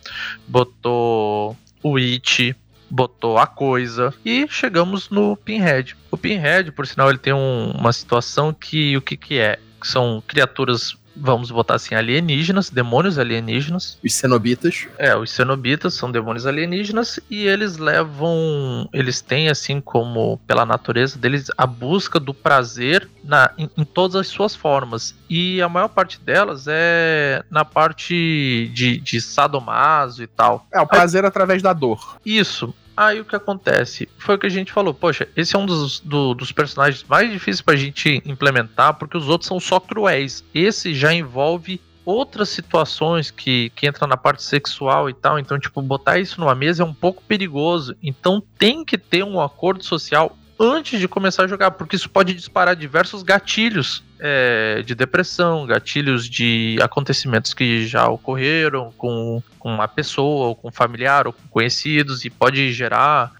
[0.47, 2.55] botou o It,
[2.89, 5.97] botou a coisa e chegamos no Pinhead.
[6.11, 9.59] O Pinhead, por sinal, ele tem um- uma situação que o que, que é?
[9.83, 13.99] São criaturas, vamos botar assim, alienígenas, demônios alienígenas.
[14.05, 14.87] Os cenobitas.
[14.99, 18.89] É, os cenobitas são demônios alienígenas e eles levam.
[18.93, 24.16] Eles têm, assim como pela natureza deles, a busca do prazer na, em, em todas
[24.16, 25.14] as suas formas.
[25.28, 30.66] E a maior parte delas é na parte de, de sadomaso e tal.
[30.72, 32.18] É, o prazer através da dor.
[32.24, 32.74] Isso.
[32.97, 34.09] Aí o que acontece?
[34.18, 37.30] Foi o que a gente falou, poxa, esse é um dos, do, dos personagens mais
[37.30, 40.45] difíceis pra gente implementar, porque os outros são só cruéis.
[40.55, 45.38] Esse já envolve outras situações que, que entram na parte sexual e tal.
[45.38, 47.97] Então, tipo, botar isso numa mesa é um pouco perigoso.
[48.03, 52.33] Então tem que ter um acordo social antes de começar a jogar, porque isso pode
[52.33, 59.89] disparar diversos gatilhos é, de depressão, gatilhos de acontecimentos que já ocorreram com, com uma
[59.89, 63.33] pessoa, ou com um familiar, ou com conhecidos, e pode gerar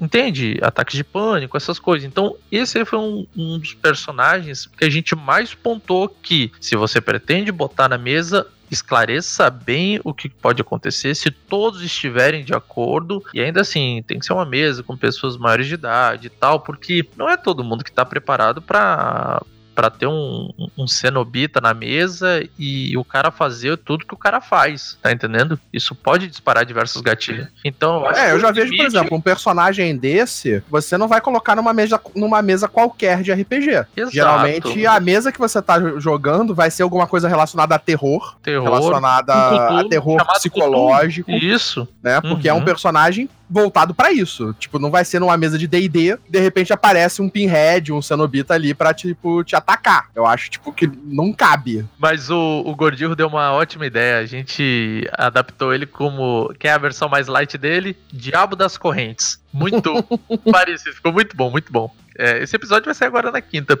[0.00, 0.58] entende?
[0.62, 2.08] Ataques de pânico, essas coisas.
[2.08, 7.02] Então, esse foi um, um, dos personagens que a gente mais pontou que, se você
[7.02, 13.22] pretende botar na mesa, esclareça bem o que pode acontecer se todos estiverem de acordo
[13.34, 16.60] e ainda assim tem que ser uma mesa com pessoas maiores de idade e tal,
[16.60, 19.42] porque não é todo mundo que está preparado para
[19.80, 24.38] para ter um, um cenobita na mesa e o cara fazer tudo que o cara
[24.38, 25.58] faz, tá entendendo?
[25.72, 27.48] Isso pode disparar diversos gatilhos.
[27.64, 31.56] Então, eu É, eu já vejo, por exemplo, um personagem desse, você não vai colocar
[31.56, 33.86] numa mesa, numa mesa qualquer de RPG.
[33.96, 34.12] Exato.
[34.12, 38.64] Geralmente, a mesa que você tá jogando vai ser alguma coisa relacionada a terror, terror
[38.64, 41.30] relacionada um a terror psicológico.
[41.30, 41.88] Isso.
[42.02, 42.20] Né?
[42.20, 42.54] Porque uhum.
[42.54, 42.66] é um uhum.
[42.66, 44.54] personagem voltado para isso.
[44.58, 48.54] Tipo, não vai ser numa mesa de D&D, de repente aparece um pinhead, um cenobita
[48.54, 50.08] ali para tipo, te atacar.
[50.14, 51.84] Eu acho, tipo, que não cabe.
[51.98, 54.18] Mas o, o Gordilro deu uma ótima ideia.
[54.18, 59.40] A gente adaptou ele como, que é a versão mais light dele, Diabo das Correntes.
[59.52, 59.92] Muito
[60.50, 61.92] parecido, ficou muito bom, muito bom.
[62.20, 63.80] É, esse episódio vai sair agora na quinta.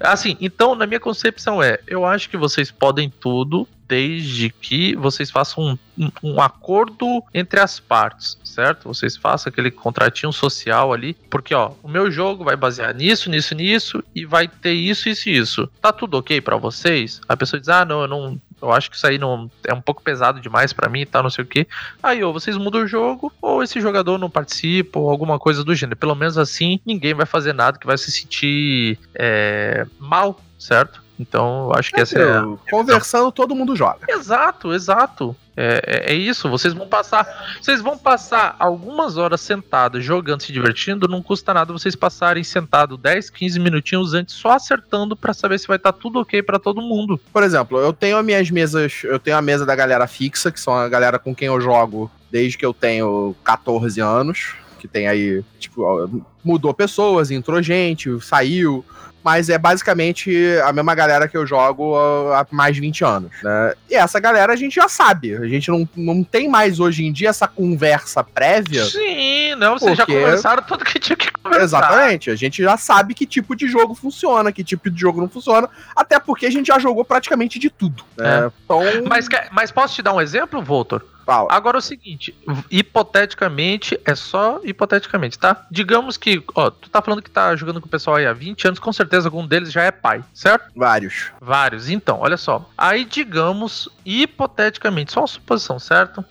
[0.00, 5.30] Assim, então, na minha concepção é, eu acho que vocês podem tudo, desde que vocês
[5.30, 8.88] façam um, um, acordo entre as partes, certo?
[8.88, 13.54] Vocês façam aquele contratinho social ali, porque ó, o meu jogo vai basear nisso, nisso,
[13.54, 15.70] nisso e vai ter isso, isso isso.
[15.80, 17.20] Tá tudo ok para vocês?
[17.28, 19.80] A pessoa diz: "Ah, não, eu não eu acho que isso aí não é um
[19.80, 21.66] pouco pesado demais para mim e tal, não sei o que.
[22.02, 25.74] Aí ou vocês mudam o jogo, ou esse jogador não participa, ou alguma coisa do
[25.74, 25.96] gênero.
[25.96, 31.02] Pelo menos assim, ninguém vai fazer nada que vai se sentir é, mal, certo?
[31.18, 32.38] Então, eu acho que é, essa é.
[32.38, 32.44] A...
[32.70, 34.00] Conversando, todo mundo joga.
[34.08, 35.36] Exato, exato.
[35.56, 37.56] É, é, é, isso, vocês vão passar.
[37.60, 41.06] Vocês vão passar algumas horas sentados, jogando, se divertindo.
[41.08, 45.66] Não custa nada vocês passarem sentado 10, 15 minutinhos antes, só acertando para saber se
[45.66, 47.20] vai estar tá tudo ok para todo mundo.
[47.32, 49.02] Por exemplo, eu tenho as minhas mesas.
[49.04, 52.10] Eu tenho a mesa da galera fixa, que são a galera com quem eu jogo
[52.30, 54.54] desde que eu tenho 14 anos.
[54.78, 56.10] Que tem aí, tipo,
[56.44, 58.84] mudou pessoas, entrou gente, saiu
[59.24, 60.30] mas é basicamente
[60.64, 61.96] a mesma galera que eu jogo
[62.32, 63.72] há mais de 20 anos, né?
[63.90, 67.12] E essa galera a gente já sabe, a gente não, não tem mais hoje em
[67.12, 68.84] dia essa conversa prévia.
[68.84, 70.12] Sim, não, vocês porque...
[70.12, 71.64] já conversaram tudo que tinha que conversar.
[71.64, 75.28] Exatamente, a gente já sabe que tipo de jogo funciona, que tipo de jogo não
[75.28, 78.44] funciona, até porque a gente já jogou praticamente de tudo, né?
[78.44, 78.50] É.
[78.64, 78.82] Então...
[79.08, 81.13] Mas, mas posso te dar um exemplo, Voltor?
[81.24, 81.48] Fala.
[81.50, 82.34] Agora é o seguinte,
[82.70, 85.66] hipoteticamente, é só hipoteticamente, tá?
[85.70, 88.68] Digamos que, ó, tu tá falando que tá jogando com o pessoal aí há 20
[88.68, 90.70] anos, com certeza algum deles já é pai, certo?
[90.76, 91.32] Vários.
[91.40, 91.88] Vários.
[91.88, 92.68] Então, olha só.
[92.76, 96.24] Aí, digamos, hipoteticamente, só uma suposição, certo?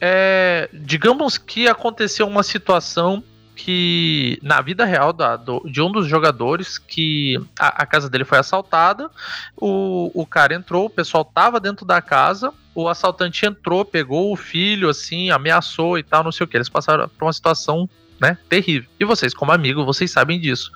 [0.00, 3.22] É, digamos que aconteceu uma situação
[3.54, 8.24] que na vida real da, do, de um dos jogadores que a, a, casa dele
[8.24, 9.08] foi assaltada,
[9.56, 14.36] o, o cara entrou, o pessoal tava dentro da casa, o assaltante entrou, pegou o
[14.36, 16.56] filho, assim, ameaçou e tal, não sei o que.
[16.56, 17.88] Eles passaram por uma situação,
[18.20, 18.88] né, terrível.
[18.98, 20.72] E vocês, como amigo, vocês sabem disso.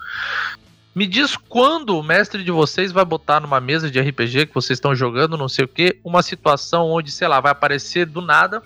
[0.95, 4.77] Me diz quando o mestre de vocês vai botar numa mesa de RPG que vocês
[4.77, 8.63] estão jogando, não sei o que, uma situação onde, sei lá, vai aparecer do nada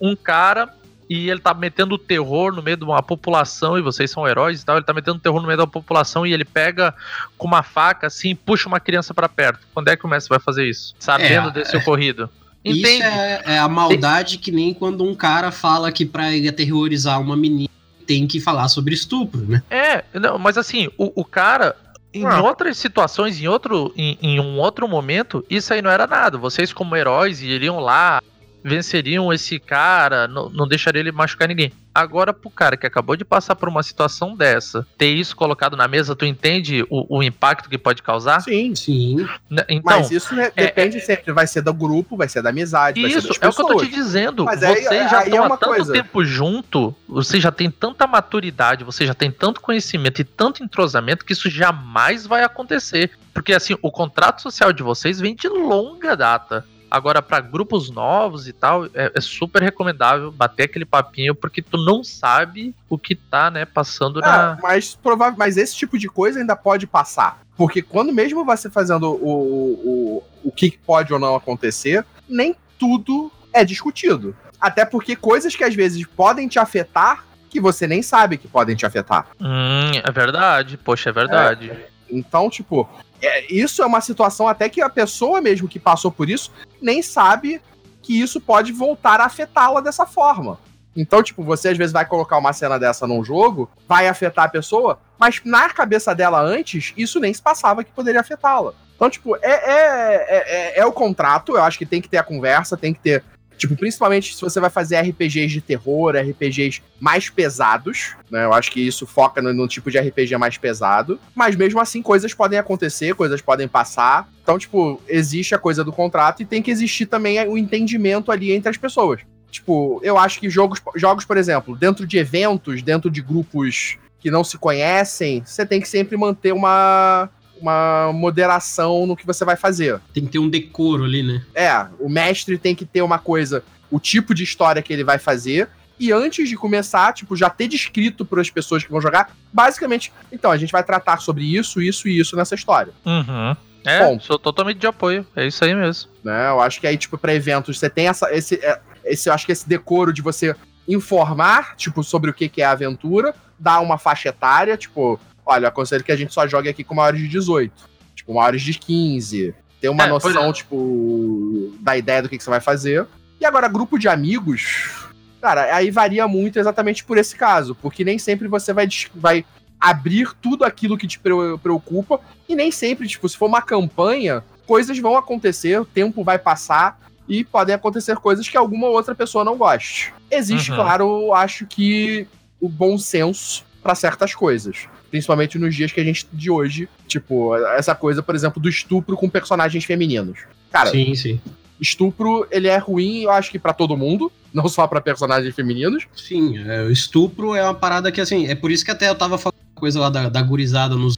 [0.00, 0.72] um cara
[1.08, 4.64] e ele tá metendo terror no meio de uma população, e vocês são heróis e
[4.64, 6.94] tal, ele tá metendo terror no meio da população e ele pega
[7.38, 9.66] com uma faca assim, puxa uma criança para perto.
[9.72, 10.94] Quando é que o mestre vai fazer isso?
[10.98, 12.28] Sabendo é, desse é, ocorrido.
[12.70, 12.80] Entende?
[12.80, 17.20] Isso é, é, a maldade que nem quando um cara fala que pra ele aterrorizar
[17.20, 17.68] uma menina
[18.06, 19.62] tem que falar sobre estupro, né?
[19.70, 21.76] É, não, mas assim, o, o cara,
[22.12, 22.40] em ah.
[22.40, 26.38] outras situações, em outro, em, em, um outro momento, isso aí não era nada.
[26.38, 28.22] Vocês, como heróis, iriam lá,
[28.68, 31.72] venceriam esse cara, não, não deixariam ele machucar ninguém.
[31.94, 35.88] Agora, pro cara que acabou de passar por uma situação dessa, ter isso colocado na
[35.88, 38.40] mesa, tu entende o, o impacto que pode causar?
[38.40, 39.26] Sim, sim.
[39.68, 41.32] Então, Mas isso né, é, depende é, sempre.
[41.32, 43.66] Vai ser do grupo, vai ser da amizade, isso, vai ser é o que eu
[43.66, 44.44] tô te dizendo.
[44.44, 45.92] Mas vocês aí, já estão é há tanto coisa.
[45.92, 51.24] tempo junto, você já tem tanta maturidade, você já tem tanto conhecimento e tanto entrosamento
[51.24, 53.10] que isso jamais vai acontecer.
[53.34, 56.64] Porque assim, o contrato social de vocês vem de longa data.
[56.90, 61.76] Agora, para grupos novos e tal, é, é, super recomendável bater aquele papinho, porque tu
[61.76, 64.58] não sabe o que tá, né, passando é, na.
[64.62, 67.40] Mas, provável, mas esse tipo de coisa ainda pode passar.
[67.56, 73.30] Porque quando mesmo você fazendo o, o, o que pode ou não acontecer, nem tudo
[73.52, 74.34] é discutido.
[74.60, 78.76] Até porque coisas que às vezes podem te afetar que você nem sabe que podem
[78.76, 79.26] te afetar.
[79.40, 80.76] Hum, é verdade.
[80.76, 81.72] Poxa, é verdade.
[82.10, 82.88] Então, tipo,
[83.22, 87.02] é, isso é uma situação até que a pessoa mesmo que passou por isso nem
[87.02, 87.60] sabe
[88.02, 90.58] que isso pode voltar a afetá-la dessa forma.
[90.96, 94.48] Então, tipo, você às vezes vai colocar uma cena dessa num jogo, vai afetar a
[94.48, 98.72] pessoa, mas na cabeça dela antes, isso nem se passava que poderia afetá-la.
[98.96, 102.22] Então, tipo, é, é, é, é, o contrato, eu acho que tem que ter a
[102.24, 103.22] conversa, tem que ter.
[103.58, 108.44] Tipo, principalmente se você vai fazer RPGs de terror, RPGs mais pesados, né?
[108.44, 111.18] Eu acho que isso foca no, no, tipo de RPG mais pesado.
[111.34, 114.28] Mas mesmo assim, coisas podem acontecer, coisas podem passar.
[114.42, 118.52] Então, tipo, existe a coisa do contrato e tem que existir também o entendimento ali
[118.52, 119.20] entre as pessoas.
[119.50, 124.30] Tipo, eu acho que jogos, jogos, por exemplo, dentro de eventos, dentro de grupos que
[124.30, 127.28] não se conhecem, você tem que sempre manter uma,
[127.60, 130.00] uma moderação no que você vai fazer.
[130.12, 131.42] Tem que ter um decoro ali, né?
[131.54, 135.18] É, o mestre tem que ter uma coisa, o tipo de história que ele vai
[135.18, 135.68] fazer.
[136.00, 140.12] E antes de começar, tipo, já ter descrito para as pessoas que vão jogar, basicamente,
[140.30, 142.92] então, a gente vai tratar sobre isso, isso e isso nessa história.
[143.04, 143.56] Uhum.
[143.84, 145.26] É, Bom, sou totalmente de apoio.
[145.34, 146.10] É isso aí mesmo.
[146.22, 149.32] Né, eu acho que aí, tipo, para eventos, você tem essa, esse, é, esse, eu
[149.32, 150.54] acho que esse decoro de você
[150.86, 155.18] informar, tipo, sobre o que, que é a aventura, dar uma faixa etária, tipo,
[155.48, 157.72] olha, eu aconselho que a gente só jogue aqui com maiores de 18,
[158.14, 160.52] tipo, maiores de 15, ter uma é, noção, é.
[160.52, 163.06] tipo, da ideia do que, que você vai fazer.
[163.40, 165.08] E agora, grupo de amigos,
[165.40, 169.44] cara, aí varia muito exatamente por esse caso, porque nem sempre você vai, vai
[169.80, 174.98] abrir tudo aquilo que te preocupa, e nem sempre, tipo, se for uma campanha, coisas
[174.98, 179.56] vão acontecer, o tempo vai passar, e podem acontecer coisas que alguma outra pessoa não
[179.56, 180.12] goste.
[180.30, 180.76] Existe, uhum.
[180.76, 182.26] claro, acho que
[182.60, 184.88] o bom senso para certas coisas.
[185.10, 189.16] Principalmente nos dias que a gente de hoje, tipo, essa coisa, por exemplo, do estupro
[189.16, 190.40] com personagens femininos.
[190.70, 191.40] Cara, sim, sim.
[191.80, 196.06] Estupro, ele é ruim, eu acho que para todo mundo, não só para personagens femininos.
[196.14, 199.14] Sim, é, o estupro é uma parada que, assim, é por isso que até eu
[199.14, 201.16] tava falando coisa lá da, da gurizada nos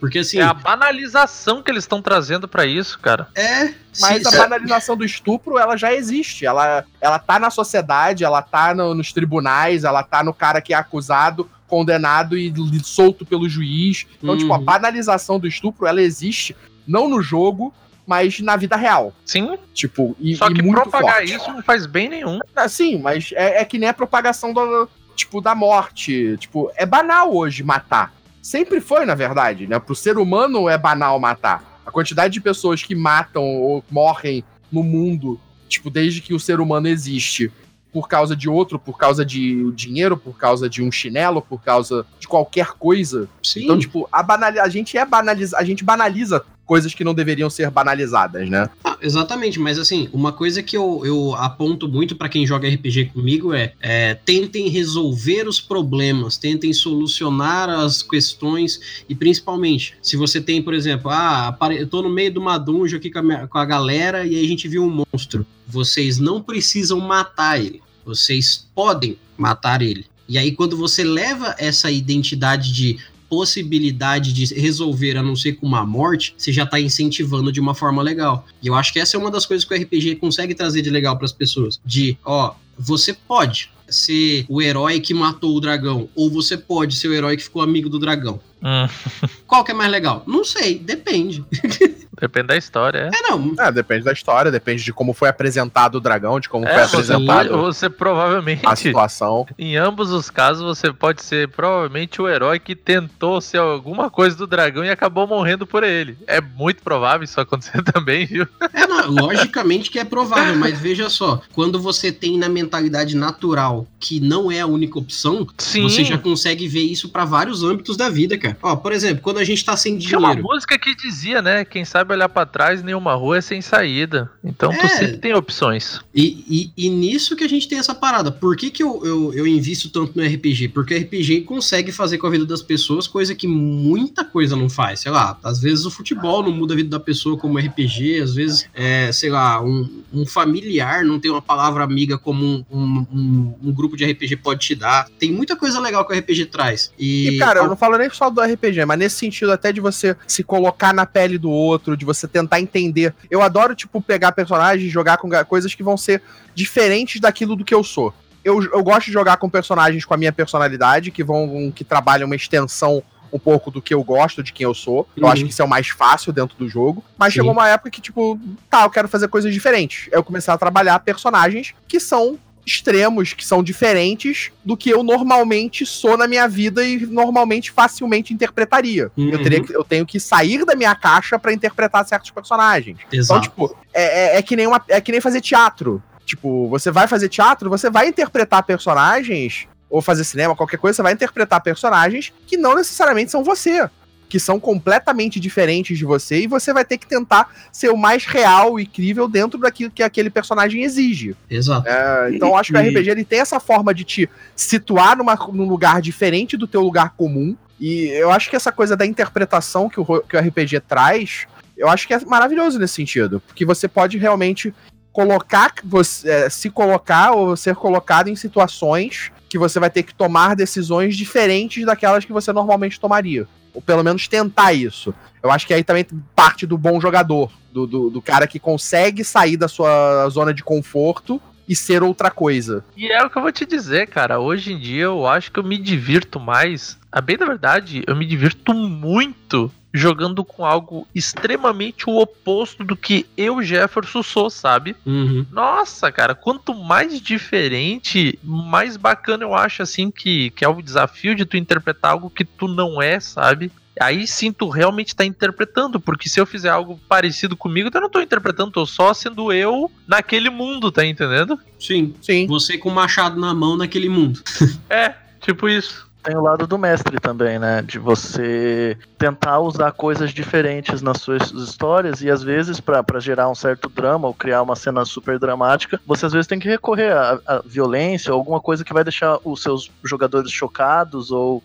[0.00, 0.38] porque assim.
[0.38, 3.28] É a banalização que eles estão trazendo para isso, cara.
[3.34, 3.72] É.
[4.00, 6.44] Mas a banalização do estupro, ela já existe.
[6.44, 10.74] Ela, ela tá na sociedade, ela tá no, nos tribunais, ela tá no cara que
[10.74, 12.52] é acusado, condenado e
[12.82, 14.06] solto pelo juiz.
[14.18, 14.38] Então, uhum.
[14.38, 14.64] tipo, a uhum.
[14.64, 16.56] banalização do estupro, ela existe
[16.86, 17.72] não no jogo,
[18.04, 19.14] mas na vida real.
[19.24, 19.56] Sim.
[19.72, 21.34] Tipo, e, Só que e propagar forte.
[21.36, 22.40] isso não faz bem nenhum.
[22.56, 26.36] Ah, sim, mas é, é que nem a propagação do, tipo, da morte.
[26.38, 28.12] Tipo, é banal hoje matar.
[28.42, 29.78] Sempre foi, na verdade, né?
[29.78, 31.80] Pro ser humano é banal matar.
[31.86, 34.42] A quantidade de pessoas que matam ou morrem
[34.72, 37.52] no mundo, tipo, desde que o ser humano existe,
[37.92, 42.06] por causa de outro, por causa de dinheiro, por causa de um chinelo, por causa
[42.18, 43.28] de qualquer coisa.
[43.42, 43.64] Sim.
[43.64, 44.52] Então, tipo, a, banal...
[44.60, 48.70] a gente é banaliza, a gente banaliza coisas que não deveriam ser banalizadas, né?
[48.84, 53.06] Ah, exatamente, mas assim, uma coisa que eu, eu aponto muito para quem joga RPG
[53.06, 60.40] comigo é, é, tentem resolver os problemas, tentem solucionar as questões e principalmente, se você
[60.40, 63.48] tem, por exemplo, ah, eu tô no meio de uma dungeon aqui com a, minha,
[63.48, 65.44] com a galera e aí a gente viu um monstro.
[65.66, 70.06] Vocês não precisam matar ele, vocês podem matar ele.
[70.28, 73.00] E aí, quando você leva essa identidade de
[73.30, 77.74] possibilidade de resolver a não ser com uma morte, você já está incentivando de uma
[77.74, 78.44] forma legal.
[78.60, 80.90] E eu acho que essa é uma das coisas que o RPG consegue trazer de
[80.90, 81.80] legal para as pessoas.
[81.86, 87.08] De, ó, você pode ser o herói que matou o dragão, ou você pode ser
[87.08, 88.40] o herói que ficou amigo do dragão.
[88.62, 88.88] Hum.
[89.46, 90.22] Qual que é mais legal?
[90.26, 91.44] Não sei, depende.
[92.20, 93.18] Depende da história, é.
[93.18, 93.54] É, não.
[93.58, 96.82] É, depende da história, depende de como foi apresentado o dragão, de como é, foi
[96.82, 97.48] apresentado.
[97.48, 98.60] Você, você provavelmente.
[98.66, 99.46] A situação.
[99.58, 104.36] Em ambos os casos, você pode ser provavelmente o herói que tentou ser alguma coisa
[104.36, 106.18] do dragão e acabou morrendo por ele.
[106.26, 108.46] É muito provável isso acontecer também, viu?
[108.74, 113.86] É, não, logicamente que é provável, mas veja só, quando você tem na mentalidade natural
[113.98, 115.84] que não é a única opção, Sim.
[115.84, 118.49] você já consegue ver isso para vários âmbitos da vida, cara.
[118.62, 120.20] Ó, por exemplo, quando a gente tá sem dinheiro.
[120.20, 121.64] Tinha uma música que dizia, né?
[121.64, 124.30] Quem sabe olhar para trás, nenhuma rua é sem saída.
[124.42, 124.76] Então é.
[124.76, 126.00] tu sempre tem opções.
[126.14, 126.44] E,
[126.76, 128.30] e, e, nisso que a gente tem essa parada.
[128.30, 130.68] Por que, que eu, eu, eu invisto tanto no RPG?
[130.68, 134.68] Porque o RPG consegue fazer com a vida das pessoas coisa que muita coisa não
[134.68, 135.00] faz.
[135.00, 138.34] Sei lá, às vezes o futebol não muda a vida da pessoa como RPG, às
[138.34, 143.06] vezes, é, sei lá, um, um familiar não tem uma palavra amiga como um, um,
[143.12, 145.08] um, um grupo de RPG pode te dar.
[145.18, 146.92] Tem muita coisa legal que o RPG traz.
[146.98, 149.80] E, e cara, eu não falo nem só do RPG, mas nesse sentido até de
[149.80, 153.14] você se colocar na pele do outro, de você tentar entender.
[153.30, 156.22] Eu adoro, tipo, pegar personagens e jogar com coisas que vão ser
[156.54, 158.12] diferentes daquilo do que eu sou.
[158.44, 161.70] Eu, eu gosto de jogar com personagens com a minha personalidade, que vão.
[161.74, 165.06] que trabalham uma extensão um pouco do que eu gosto, de quem eu sou.
[165.16, 165.30] Eu uhum.
[165.30, 167.04] acho que isso é o mais fácil dentro do jogo.
[167.16, 167.40] Mas Sim.
[167.40, 168.38] chegou uma época que, tipo,
[168.68, 170.08] tá, eu quero fazer coisas diferentes.
[170.10, 175.84] Eu comecei a trabalhar personagens que são extremos que são diferentes do que eu normalmente
[175.86, 179.10] sou na minha vida e normalmente facilmente interpretaria.
[179.16, 179.30] Uhum.
[179.30, 182.98] Eu, teria que- eu tenho que sair da minha caixa pra interpretar certos personagens.
[183.12, 183.40] Exato.
[183.46, 186.02] Então, tipo, é, é- é que nem uma, é que nem fazer teatro.
[186.24, 191.02] Tipo, você vai fazer teatro, você vai interpretar personagens, ou fazer cinema, qualquer coisa, você
[191.02, 193.88] vai interpretar personagens que não necessariamente são você.
[194.30, 198.24] Que são completamente diferentes de você, e você vai ter que tentar ser o mais
[198.24, 201.36] real e crível dentro daquilo que aquele personagem exige.
[201.50, 201.86] Exato.
[201.86, 205.16] É, então eu acho que o E- RPG ele tem essa forma de te situar
[205.16, 207.56] numa, num lugar diferente do teu lugar comum.
[207.80, 211.88] E eu acho que essa coisa da interpretação que o, que o RPG traz, eu
[211.88, 213.42] acho que é maravilhoso nesse sentido.
[213.44, 214.72] Porque você pode realmente
[215.12, 220.14] colocar, você, é, se colocar ou ser colocado em situações que você vai ter que
[220.14, 223.48] tomar decisões diferentes daquelas que você normalmente tomaria.
[223.74, 225.14] Ou pelo menos tentar isso.
[225.42, 229.24] Eu acho que aí também parte do bom jogador, do, do, do cara que consegue
[229.24, 232.84] sair da sua zona de conforto e ser outra coisa.
[232.96, 234.40] E é o que eu vou te dizer, cara.
[234.40, 236.98] Hoje em dia eu acho que eu me divirto mais.
[237.12, 242.96] A bem da verdade, eu me divirto muito jogando com algo extremamente o oposto do
[242.96, 244.96] que eu, Jefferson, sou, sabe?
[245.04, 245.44] Uhum.
[245.50, 251.34] Nossa, cara, quanto mais diferente, mais bacana eu acho, assim, que, que é o desafio
[251.34, 253.72] de tu interpretar algo que tu não é, sabe?
[254.00, 258.08] Aí sim tu realmente tá interpretando, porque se eu fizer algo parecido comigo, eu não
[258.08, 261.58] tô interpretando, tô só sendo eu naquele mundo, tá entendendo?
[261.78, 262.14] Sim.
[262.22, 262.46] Sim.
[262.46, 264.42] Você com o machado na mão naquele mundo.
[264.88, 266.09] É, tipo isso.
[266.22, 267.80] Tem o lado do mestre também, né?
[267.80, 273.54] De você tentar usar coisas diferentes nas suas histórias e às vezes pra gerar um
[273.54, 277.40] certo drama ou criar uma cena super dramática, você às vezes tem que recorrer à,
[277.46, 281.62] à violência alguma coisa que vai deixar os seus jogadores chocados ou,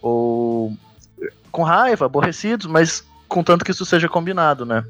[0.00, 0.76] ou
[1.52, 4.84] com raiva, aborrecidos, mas contanto que isso seja combinado, né?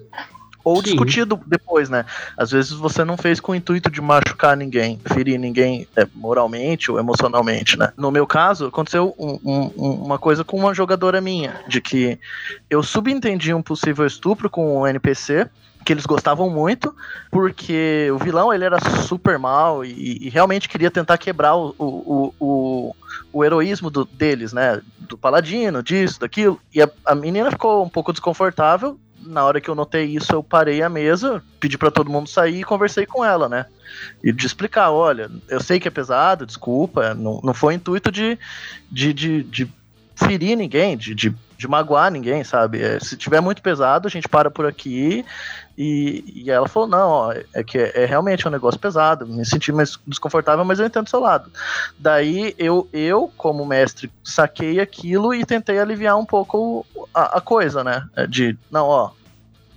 [0.64, 0.82] Ou Sim.
[0.82, 2.04] discutido depois, né?
[2.36, 6.90] Às vezes você não fez com o intuito de machucar ninguém, ferir ninguém é, moralmente
[6.90, 7.92] ou emocionalmente, né?
[7.96, 12.18] No meu caso, aconteceu um- um- um- uma coisa com uma jogadora minha, de que
[12.70, 15.48] eu subentendi um possível estupro com um NPC
[15.84, 16.94] que eles gostavam muito,
[17.28, 21.84] porque o vilão ele era super mal e, e realmente queria tentar quebrar o, o,
[21.86, 22.96] o, o,
[23.32, 24.80] o heroísmo do- deles, né?
[25.00, 26.60] Do paladino, disso, daquilo.
[26.72, 28.96] E a, a menina ficou um pouco desconfortável.
[29.24, 32.60] Na hora que eu notei isso, eu parei a mesa, pedi pra todo mundo sair
[32.60, 33.66] e conversei com ela, né?
[34.22, 38.38] E de explicar, olha, eu sei que é pesado, desculpa, não, não foi intuito de,
[38.90, 39.72] de, de, de
[40.16, 42.82] ferir ninguém, de, de, de magoar ninguém, sabe?
[42.82, 45.24] É, se tiver muito pesado, a gente para por aqui.
[45.76, 49.44] E, e ela falou: não, ó, é que é, é realmente um negócio pesado, me
[49.44, 51.50] senti mais desconfortável, mas eu entendo o seu lado.
[51.98, 57.82] Daí eu, eu como mestre, saquei aquilo e tentei aliviar um pouco a, a coisa,
[57.82, 58.04] né?
[58.14, 59.10] É De, não, ó,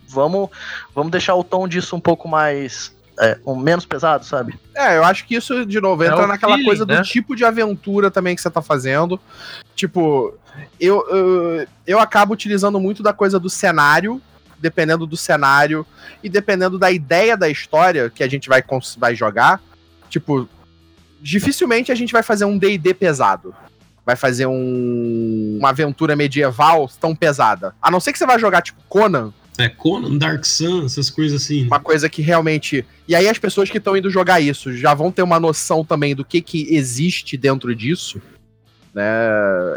[0.07, 0.49] vamos,
[0.93, 2.93] vamos deixar o tom disso um pouco mais.
[3.17, 4.59] É, um menos pesado, sabe?
[4.75, 6.97] É, eu acho que isso, de novo, É entra o naquela feeling, coisa né?
[6.97, 9.17] do tipo de aventura também que você tá fazendo.
[9.73, 10.37] Tipo,
[10.77, 14.21] eu, eu, eu acabo utilizando muito da coisa do cenário,
[14.59, 15.85] dependendo do cenário
[16.23, 18.63] e dependendo da ideia da história que a gente vai,
[18.97, 19.61] vai jogar.
[20.09, 20.47] Tipo,
[21.21, 23.53] dificilmente a gente vai fazer um D&D pesado.
[24.05, 27.73] Vai fazer um, uma aventura medieval tão pesada.
[27.81, 31.43] A não ser que você vai jogar, tipo, Conan, É Conan, Dark Sun, essas coisas
[31.43, 31.65] assim.
[31.65, 32.85] uma coisa que realmente.
[33.07, 36.13] E aí as pessoas que estão indo jogar isso já vão ter uma noção também
[36.13, 38.21] do que, que existe dentro disso.
[38.93, 39.03] Né?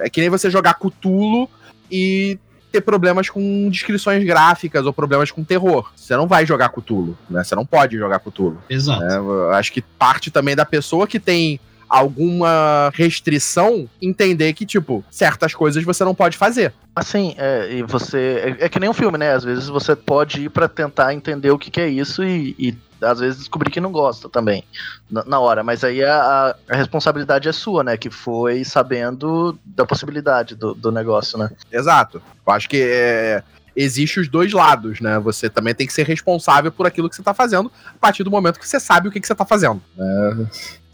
[0.02, 1.48] É que nem você jogar Cthulhu
[1.90, 2.38] e
[2.78, 5.90] ter problemas com descrições gráficas ou problemas com terror.
[5.94, 7.42] Você não vai jogar Cthulhu, né?
[7.42, 8.58] Você não pode jogar Cthulhu.
[8.70, 9.02] Exato.
[9.02, 9.18] né?
[9.54, 15.82] Acho que parte também da pessoa que tem alguma restrição entender que, tipo, certas coisas
[15.84, 16.72] você não pode fazer.
[16.94, 18.56] Assim, é, e você.
[18.60, 19.32] É, é que nem um filme, né?
[19.32, 22.76] Às vezes você pode ir pra tentar entender o que, que é isso e, e
[23.00, 24.64] às vezes descobrir que não gosta também
[25.08, 25.62] na, hora.
[25.62, 27.96] Mas aí a, a responsabilidade é sua, né?
[27.96, 31.50] Que foi sabendo da possibilidade do, do negócio, né?
[31.70, 32.20] Exato.
[32.46, 33.42] Eu acho que é,
[33.76, 35.18] existe os dois lados, né?
[35.20, 38.30] Você também tem que ser responsável por aquilo que você tá fazendo a partir do
[38.30, 39.80] momento que você sabe o que, que você tá fazendo.
[39.96, 40.46] né?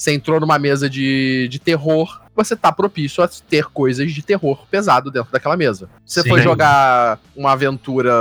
[0.05, 4.67] Você entrou numa mesa de, de terror, você tá propício a ter coisas de terror
[4.71, 5.89] pesado dentro daquela mesa.
[6.05, 6.29] Se você Sim.
[6.29, 8.13] for jogar uma aventura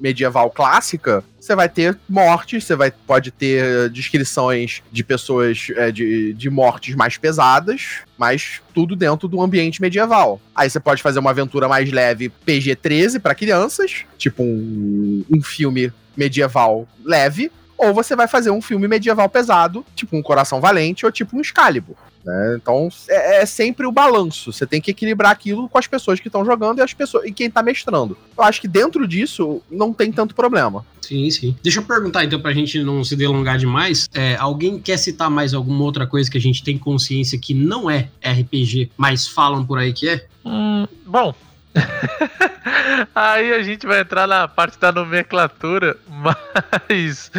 [0.00, 6.34] medieval clássica, você vai ter mortes, você vai, pode ter descrições de pessoas é, de,
[6.34, 10.40] de mortes mais pesadas, mas tudo dentro do ambiente medieval.
[10.54, 15.92] Aí você pode fazer uma aventura mais leve PG-13 para crianças, tipo um, um filme
[16.16, 21.12] medieval leve, ou você vai fazer um filme medieval pesado, tipo um Coração Valente ou
[21.12, 21.96] tipo um Excalibur.
[22.24, 22.58] Né?
[22.60, 24.52] Então é, é, sempre o balanço.
[24.52, 27.32] Você tem que equilibrar aquilo com as pessoas que estão jogando e as pessoas e
[27.32, 28.18] quem tá mestrando.
[28.36, 30.84] Eu acho que dentro disso não tem tanto problema.
[31.00, 31.56] Sim, sim.
[31.62, 34.08] Deixa eu perguntar então pra gente não se delongar demais.
[34.12, 37.88] É, alguém quer citar mais alguma outra coisa que a gente tem consciência que não
[37.88, 40.26] é RPG, mas falam por aí que é?
[40.44, 41.34] Hum, bom,
[43.14, 47.30] Aí a gente vai entrar na parte da nomenclatura, mas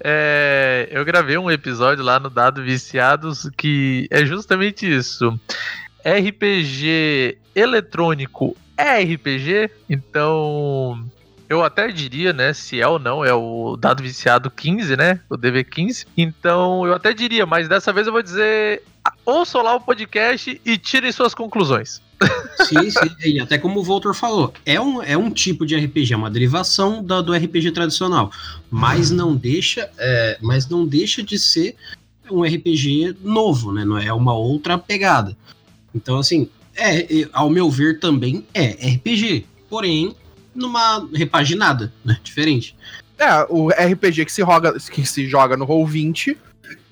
[0.00, 5.38] é, eu gravei um episódio lá no Dado Viciados que é justamente isso.
[6.04, 11.04] RPG eletrônico é RPG, então
[11.48, 15.36] eu até diria, né, se é ou não, é o dado viciado 15, né, o
[15.36, 16.06] DV15.
[16.16, 18.82] Então eu até diria, mas dessa vez eu vou dizer,
[19.24, 22.02] ouçam lá o podcast e tirem suas conclusões.
[22.64, 26.14] Sim, sim, e até como o Voltor falou, é um, é um tipo de RPG,
[26.14, 28.30] é uma derivação da, do RPG tradicional,
[28.70, 31.76] mas não deixa, é, mas não deixa de ser
[32.30, 33.84] um RPG novo, né?
[33.84, 35.36] Não é uma outra pegada.
[35.94, 40.14] Então, assim, é, ao meu ver também é RPG, porém
[40.54, 42.18] numa repaginada, né?
[42.22, 42.74] Diferente.
[43.18, 46.36] É, o RPG que se, roga, que se joga no Roll20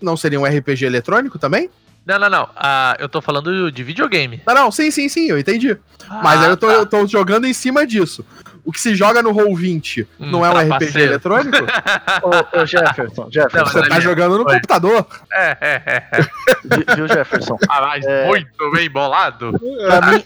[0.01, 1.71] não seria um RPG eletrônico também?
[2.05, 2.49] Não, não, não.
[2.57, 4.43] Ah, eu tô falando de videogame.
[4.47, 5.77] Não, não, sim, sim, sim, eu entendi.
[6.09, 6.73] Ah, Mas aí eu tô, tá.
[6.73, 8.25] eu tô jogando em cima disso.
[8.65, 11.57] O que se joga no Roll20 hum, não é um RPG eletrônico?
[12.23, 13.59] ô, ô, Jefferson, Jefferson.
[13.59, 14.55] Não, você tá jogando no Oi.
[14.55, 15.07] computador.
[15.33, 16.09] É, é, é.
[16.13, 16.95] é.
[16.95, 17.59] Viu, Jefferson?
[17.69, 18.27] Ah, mas é...
[18.27, 19.53] muito bem bolado.
[19.59, 20.25] Pra mim...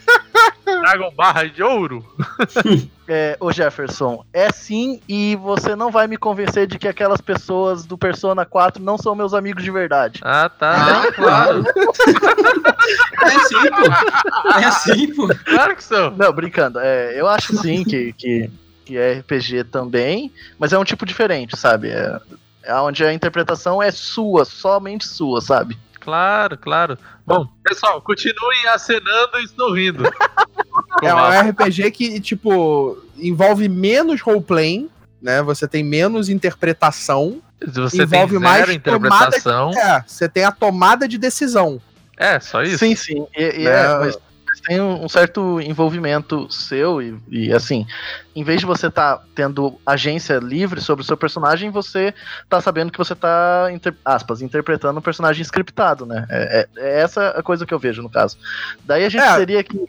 [0.65, 2.05] Dragon Barra de Ouro.
[3.09, 7.87] É, ô Jefferson, é sim, e você não vai me convencer de que aquelas pessoas
[7.87, 10.19] do Persona 4 não são meus amigos de verdade.
[10.25, 11.05] Ah, tá.
[11.05, 11.65] Ah, claro.
[13.23, 14.59] é sim, pô.
[14.59, 15.29] É sim, pô.
[15.45, 16.11] Claro que são.
[16.17, 16.81] Não, brincando.
[16.81, 18.51] É, eu acho sim que, que,
[18.85, 21.91] que é RPG também, mas é um tipo diferente, sabe?
[21.91, 22.21] É,
[22.65, 25.79] é onde a interpretação é sua, somente sua, sabe?
[26.07, 26.99] Claro, claro.
[27.27, 30.05] Bom, pessoal, continuem acenando e sorrindo.
[31.03, 34.89] é um RPG que, tipo, envolve menos roleplaying,
[35.21, 35.43] né?
[35.43, 37.43] Você tem menos interpretação.
[37.61, 39.73] Você envolve mais interpretação.
[39.73, 41.81] Tomada, é, você tem a tomada de decisão.
[42.17, 42.79] É, só isso.
[42.79, 43.27] Sim, sim.
[43.37, 44.17] E, e é, é mas
[44.67, 47.87] tem um certo envolvimento seu e, e assim,
[48.35, 52.13] em vez de você estar tá tendo agência livre sobre o seu personagem, você
[52.49, 56.27] tá sabendo que você tá, inter, aspas, interpretando um personagem scriptado, né?
[56.29, 58.37] É, é, é, essa a coisa que eu vejo no caso.
[58.85, 59.37] Daí a gente é.
[59.37, 59.89] teria que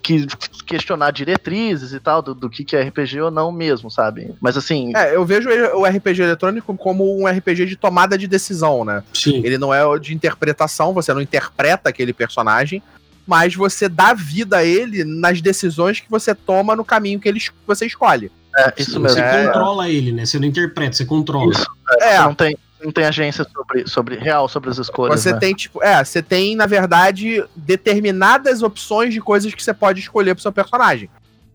[0.00, 0.26] que
[0.66, 4.32] questionar diretrizes e tal, do, do que, que é RPG ou não mesmo, sabe?
[4.40, 4.92] Mas assim.
[4.94, 9.02] É, eu vejo o RPG eletrônico como um RPG de tomada de decisão, né?
[9.12, 9.40] Sim.
[9.44, 12.82] Ele não é de interpretação, você não interpreta aquele personagem,
[13.26, 17.40] mas você dá vida a ele nas decisões que você toma no caminho que ele,
[17.66, 18.30] você escolhe.
[18.56, 19.16] É, isso mesmo.
[19.16, 20.24] Você é, controla ele, né?
[20.24, 21.50] Você não interpreta, você controla.
[21.50, 21.66] Isso,
[22.00, 25.20] é, não tem, não tem agência sobre, sobre real sobre as escolhas.
[25.20, 25.38] Você né?
[25.38, 30.34] tem, tipo, é, você tem, na verdade, determinadas opções de coisas que você pode escolher
[30.34, 31.08] pro seu personagem.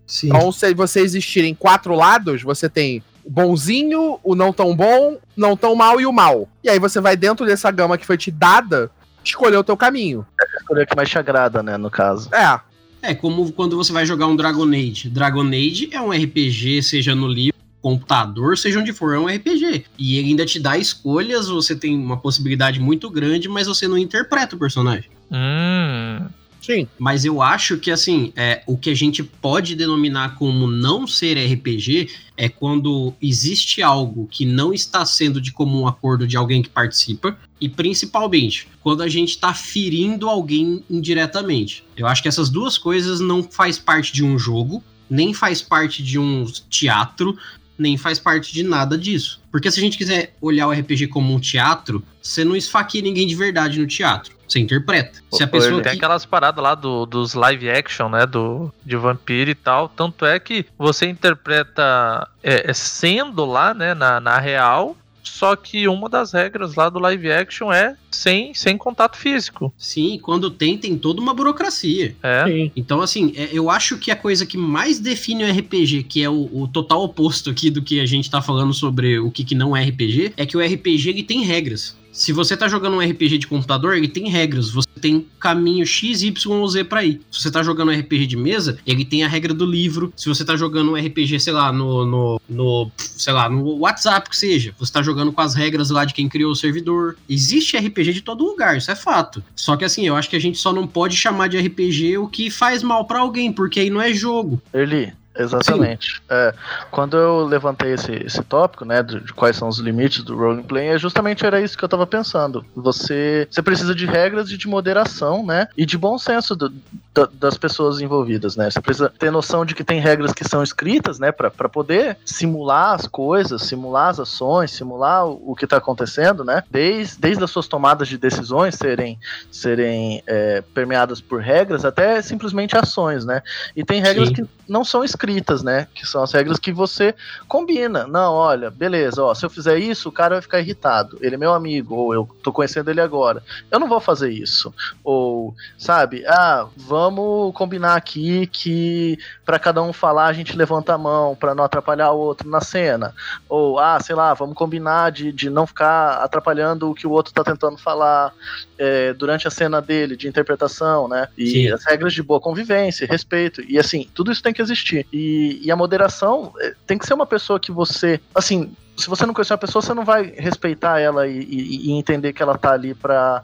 [0.06, 0.28] Sim.
[0.28, 5.18] Então, se você existir em quatro lados, você tem o bonzinho, o não tão bom,
[5.38, 6.50] não tão mal e o mal.
[6.64, 8.92] E aí você vai dentro dessa gama que foi te dada
[9.24, 10.26] escolher o teu caminho.
[10.40, 12.30] É escolher o que mais te agrada, né, no caso.
[12.34, 12.60] É.
[13.02, 15.10] É como quando você vai jogar um Dragon Age.
[15.10, 19.86] Dragon Age é um RPG, seja no livro, computador, seja onde for, é um RPG.
[19.98, 23.98] E ele ainda te dá escolhas, você tem uma possibilidade muito grande, mas você não
[23.98, 25.10] interpreta o personagem.
[25.32, 26.26] Hum.
[26.62, 26.88] Sim.
[26.98, 31.38] Mas eu acho que, assim, é, o que a gente pode denominar como não ser
[31.38, 36.70] RPG é quando existe algo que não está sendo de comum acordo de alguém que
[36.70, 41.84] participa, e principalmente quando a gente está ferindo alguém indiretamente.
[41.98, 46.04] Eu acho que essas duas coisas não faz parte de um jogo, nem faz parte
[46.04, 47.38] de um teatro,
[47.78, 49.42] nem faz parte de nada disso.
[49.52, 53.26] Porque se a gente quiser olhar o RPG como um teatro, você não esfaqueia ninguém
[53.26, 54.39] de verdade no teatro.
[54.50, 55.22] Você interpreta.
[55.32, 55.98] Se a pessoa Tem que...
[56.00, 58.26] aquelas paradas lá do, dos live action, né?
[58.26, 59.88] Do, de vampiro e tal.
[59.88, 63.94] Tanto é que você interpreta é, é sendo lá, né?
[63.94, 64.98] Na, na real,
[65.40, 69.74] só que uma das regras lá do live action é sem, sem contato físico.
[69.78, 72.16] Sim, quando tem, tem toda uma burocracia.
[72.22, 72.46] É.
[72.46, 72.72] Sim.
[72.76, 76.30] Então, assim, é, eu acho que a coisa que mais define o RPG, que é
[76.30, 79.56] o, o, total oposto aqui do que a gente tá falando sobre o que, que
[79.56, 81.96] não é RPG, é que o RPG ele tem regras.
[82.20, 84.70] Se você tá jogando um RPG de computador, ele tem regras.
[84.70, 87.22] Você tem caminho X, Y ou Z pra ir.
[87.32, 90.12] Se você tá jogando um RPG de mesa, ele tem a regra do livro.
[90.18, 94.30] Se você tá jogando um RPG, sei lá, no, no, no sei lá, no WhatsApp
[94.30, 97.16] que seja, você tá jogando com as regras lá de quem criou o servidor.
[97.30, 99.42] Existe RPG de todo lugar, isso é fato.
[99.56, 102.28] Só que assim, eu acho que a gente só não pode chamar de RPG o
[102.28, 104.62] que faz mal para alguém, porque aí não é jogo.
[104.74, 106.22] Eli, Exatamente.
[106.30, 106.54] É,
[106.92, 110.90] quando eu levantei esse, esse tópico, né, de, de, quais são os limites do roleplay,
[110.90, 112.66] é justamente era isso que eu tava pensando.
[112.76, 116.74] Você, você precisa de regras e de moderação, né, e de bom senso do,
[117.14, 118.70] da, das pessoas envolvidas, né.
[118.70, 122.96] Você precisa ter noção de que tem regras que são escritas, né, para poder simular
[122.96, 127.50] as coisas, simular as ações, simular o, o que tá acontecendo, né, desde, desde as
[127.50, 129.18] suas tomadas de decisões serem,
[129.50, 133.42] serem é, permeadas por regras até simplesmente ações, né.
[133.74, 134.34] E tem regras Sim.
[134.34, 135.29] que não são escritas,
[135.64, 135.88] né?
[135.94, 137.14] Que são as regras que você
[137.48, 138.08] combina.
[138.08, 141.18] Não, olha, beleza, ó, se eu fizer isso, o cara vai ficar irritado.
[141.22, 143.44] Ele é meu amigo, ou eu tô conhecendo ele agora.
[143.72, 144.74] Eu não vou fazer isso.
[145.04, 150.98] Ou, sabe, ah, vamos combinar aqui que para cada um falar a gente levanta a
[150.98, 153.14] mão para não atrapalhar o outro na cena.
[153.48, 157.34] Ou, ah, sei lá, vamos combinar de, de não ficar atrapalhando o que o outro
[157.34, 158.34] tá tentando falar
[158.78, 161.28] é, durante a cena dele, de interpretação, né?
[161.38, 161.72] E Sim.
[161.72, 163.62] as regras de boa convivência, respeito.
[163.68, 165.06] E assim, tudo isso tem que existir.
[165.12, 165.19] E,
[165.64, 169.34] e a moderação é, tem que ser uma pessoa que você, assim, se você não
[169.34, 172.74] conhecer uma pessoa, você não vai respeitar ela e, e, e entender que ela tá
[172.74, 173.44] ali para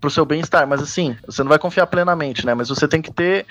[0.00, 0.66] pro seu bem-estar.
[0.66, 2.52] Mas assim, você não vai confiar plenamente, né?
[2.52, 3.46] Mas você tem que ter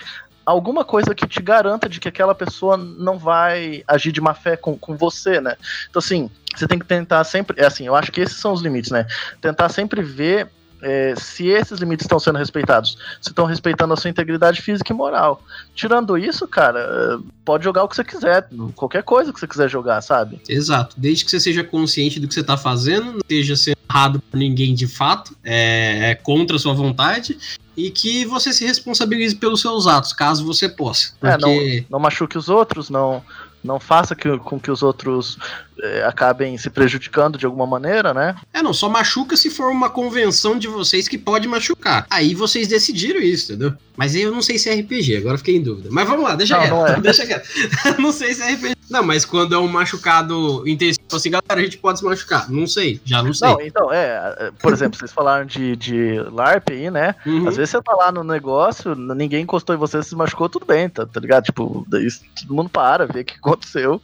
[0.46, 4.58] alguma coisa que te garanta de que aquela pessoa não vai agir de má fé
[4.58, 5.56] com, com você, né?
[5.90, 7.62] Então, assim, você tem que tentar sempre.
[7.62, 9.08] É assim, eu acho que esses são os limites, né?
[9.40, 10.50] Tentar sempre ver
[10.82, 14.96] é, se esses limites estão sendo respeitados, se estão respeitando a sua integridade física e
[14.96, 15.44] moral.
[15.76, 19.70] Tirando isso, cara, é, pode jogar o que você quiser, qualquer coisa que você quiser
[19.70, 20.42] jogar, sabe?
[20.48, 20.96] Exato.
[20.98, 24.38] Desde que você seja consciente do que você está fazendo, não esteja sendo errado por
[24.38, 27.38] ninguém de fato, é, é contra a sua vontade,
[27.76, 31.14] e que você se responsabilize pelos seus atos, caso você possa.
[31.20, 31.36] Porque...
[31.36, 33.24] É, não, não machuque os outros, não,
[33.64, 35.38] não faça que, com que os outros
[35.82, 38.36] é, acabem se prejudicando de alguma maneira, né?
[38.54, 42.06] É, não, só machuca se for uma convenção de vocês que pode machucar.
[42.10, 43.74] Aí vocês decidiram isso, entendeu?
[43.98, 45.90] Mas eu não sei se é RPG, agora fiquei em dúvida.
[45.92, 46.74] Mas vamos lá, deixa não, quieto.
[46.74, 47.02] Não é.
[47.02, 47.50] Deixa quieto.
[48.00, 48.76] não sei se é RPG.
[48.90, 52.50] Não, mas quando é um machucado intensivo, assim, galera, a gente pode se machucar.
[52.50, 53.48] Não sei, já não sei.
[53.48, 57.16] Não, então, é, é por exemplo, vocês falaram de, de LARP aí, né?
[57.26, 57.48] Uhum.
[57.48, 60.90] Às vezes você tá lá no negócio, ninguém encostou em você, se machucou, tudo bem,
[60.90, 61.46] tá, tá ligado?
[61.46, 64.02] Tipo, isso, todo mundo para, vê o que aconteceu.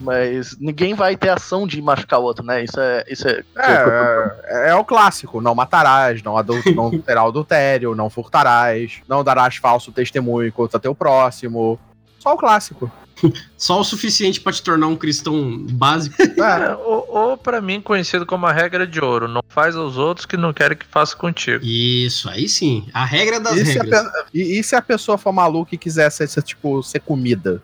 [0.00, 2.64] Mas ninguém vai ter ação de machucar o outro, né?
[2.64, 3.04] Isso é.
[3.08, 8.10] Isso é, é, é, é o clássico: não matarás, não, adulto, não terá adultério, não
[8.10, 11.78] furtarás, não darás falso testemunho contra teu próximo.
[12.18, 12.90] Só o clássico.
[13.56, 16.16] Só o suficiente para te tornar um cristão básico.
[16.38, 20.24] É, ou, ou para mim conhecido como a regra de ouro, não faz aos outros
[20.24, 21.64] que não querem que faça contigo.
[21.64, 24.00] Isso, aí sim, a regra das e regras.
[24.00, 27.00] Se a, e, e, se a pessoa for maluca e quiser ser, ser tipo ser
[27.00, 27.60] comida?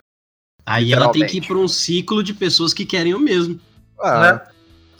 [0.67, 3.61] Aí ela tem que ir para um ciclo de pessoas que querem o mesmo.
[4.01, 4.21] Ah.
[4.21, 4.41] Né?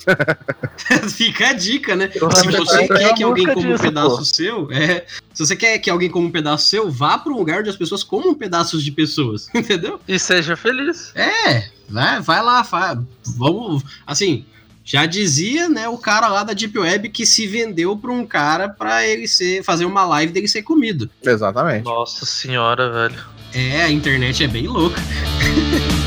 [1.09, 2.11] Fica a dica, né?
[2.15, 4.25] Eu se você quer que alguém coma um pedaço pô.
[4.25, 7.61] seu, é, se você quer que alguém coma um pedaço seu, vá para um lugar
[7.61, 10.01] onde as pessoas comam pedaços de pessoas, entendeu?
[10.07, 11.13] E seja feliz.
[11.15, 12.99] É, vai, vai lá, vai,
[13.37, 14.45] vamos, assim,
[14.85, 18.69] já dizia, né, o cara lá da Deep Web que se vendeu para um cara
[18.69, 21.09] para ele ser fazer uma live dele ser comido.
[21.23, 21.85] Exatamente.
[21.85, 23.34] Nossa senhora, velho.
[23.55, 25.01] É, a internet é bem louca.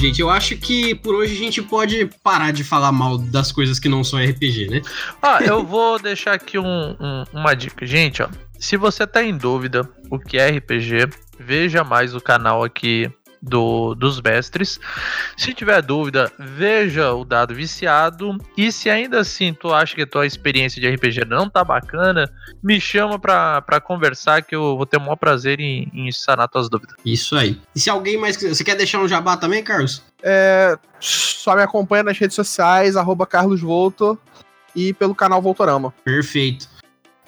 [0.00, 3.78] gente, eu acho que por hoje a gente pode parar de falar mal das coisas
[3.78, 4.82] que não são RPG, né?
[5.20, 7.84] Ah, eu vou deixar aqui um, um, uma dica.
[7.84, 8.28] Gente, ó,
[8.58, 13.10] se você tá em dúvida o que é RPG, veja mais o canal aqui
[13.40, 14.78] do, dos mestres.
[15.36, 18.36] Se tiver dúvida, veja o dado viciado.
[18.56, 22.30] E se ainda assim tu acha que a tua experiência de RPG não tá bacana,
[22.62, 26.48] me chama pra, pra conversar que eu vou ter o maior prazer em, em sanar
[26.48, 26.96] tuas dúvidas.
[27.04, 27.58] Isso aí.
[27.74, 28.54] E se alguém mais quiser.
[28.54, 30.02] Você quer deixar um jabá também, Carlos?
[30.22, 34.18] É, só me acompanha nas redes sociais, arroba Carlos Volto
[34.76, 35.94] e pelo canal Voltorama.
[36.04, 36.68] Perfeito.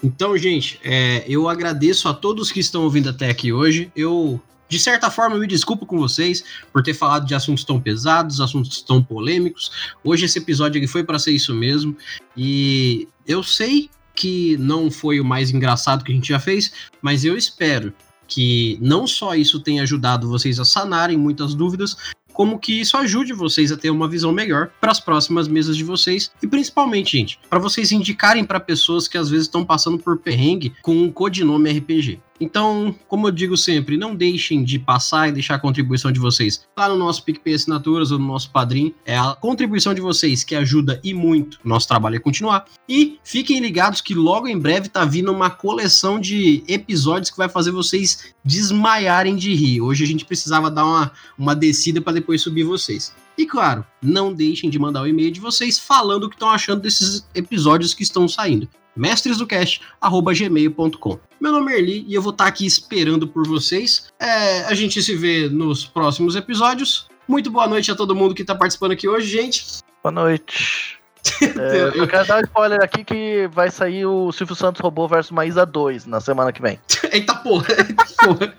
[0.03, 3.91] Então, gente, é, eu agradeço a todos que estão ouvindo até aqui hoje.
[3.95, 4.41] Eu
[4.73, 6.43] de certa forma, me desculpo com vocês
[6.73, 9.71] por ter falado de assuntos tão pesados, assuntos tão polêmicos.
[10.03, 11.95] Hoje esse episódio foi para ser isso mesmo.
[12.35, 17.23] E eu sei que não foi o mais engraçado que a gente já fez, mas
[17.23, 17.93] eu espero
[18.27, 21.95] que não só isso tenha ajudado vocês a sanarem muitas dúvidas,
[22.33, 25.85] como que isso ajude vocês a ter uma visão melhor para as próximas mesas de
[25.85, 30.17] vocês e principalmente, gente, para vocês indicarem para pessoas que às vezes estão passando por
[30.17, 32.21] perrengue com um codinome RPG.
[32.43, 36.67] Então, como eu digo sempre, não deixem de passar e deixar a contribuição de vocês
[36.77, 38.93] lá no nosso PicPay Assinaturas ou no nosso Padrim.
[39.07, 42.65] É a contribuição de vocês que ajuda e muito o nosso trabalho a continuar.
[42.89, 47.49] E fiquem ligados que logo em breve tá vindo uma coleção de episódios que vai
[47.49, 49.81] fazer vocês desmaiarem de rir.
[49.81, 53.15] Hoje a gente precisava dar uma, uma descida para depois subir vocês.
[53.39, 56.83] E claro, não deixem de mandar o e-mail de vocês falando o que estão achando
[56.83, 61.32] desses episódios que estão saindo mestresdocast.gmail.com.
[61.43, 64.07] Meu nome é Erli e eu vou estar aqui esperando por vocês.
[64.21, 67.09] É, a gente se vê nos próximos episódios.
[67.27, 69.81] Muito boa noite a todo mundo que está participando aqui hoje, gente.
[70.01, 71.01] Boa noite.
[71.41, 75.31] É, eu quero dar um spoiler aqui que vai sair o Silvio Santos Robô versus
[75.31, 76.81] Maísa 2 na semana que vem.
[77.13, 78.57] eita porra, eita porra.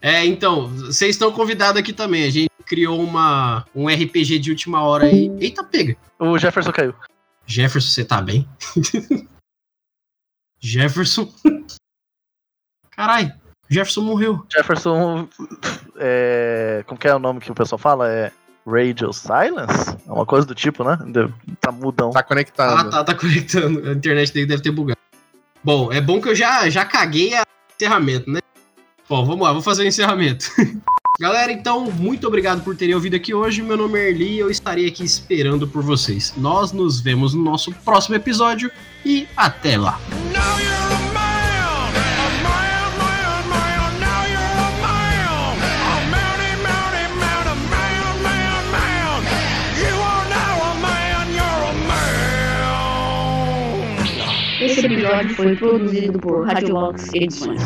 [0.00, 2.24] É, então, vocês estão convidados aqui também.
[2.24, 5.30] A gente criou uma, um RPG de última hora aí.
[5.40, 5.96] Eita, pega.
[6.18, 6.94] O Jefferson caiu.
[7.46, 8.48] Jefferson, você tá bem?
[10.60, 11.32] Jefferson.
[12.96, 13.32] Carai,
[13.68, 14.44] Jefferson morreu.
[14.52, 15.28] Jefferson.
[15.96, 18.08] É, como que é o nome que o pessoal fala?
[18.08, 18.32] É
[18.66, 19.96] Radio Silence?
[20.06, 20.98] É uma coisa do tipo, né?
[21.60, 22.10] Tá mudão.
[22.10, 22.88] Tá conectado.
[22.88, 23.88] Ah, tá, tá conectando.
[23.88, 24.98] A internet dele deve ter bugado.
[25.62, 27.42] Bom, é bom que eu já, já caguei a
[27.74, 28.40] encerramento, né?
[29.08, 30.46] Bom, vamos lá, vou fazer o encerramento.
[31.20, 33.62] Galera, então, muito obrigado por terem ouvido aqui hoje.
[33.62, 36.34] Meu nome é Erli e eu estarei aqui esperando por vocês.
[36.36, 38.70] Nós nos vemos no nosso próximo episódio
[39.04, 40.00] e até lá.
[54.76, 57.62] Esse episódio foi produzido por Radiolox Edições.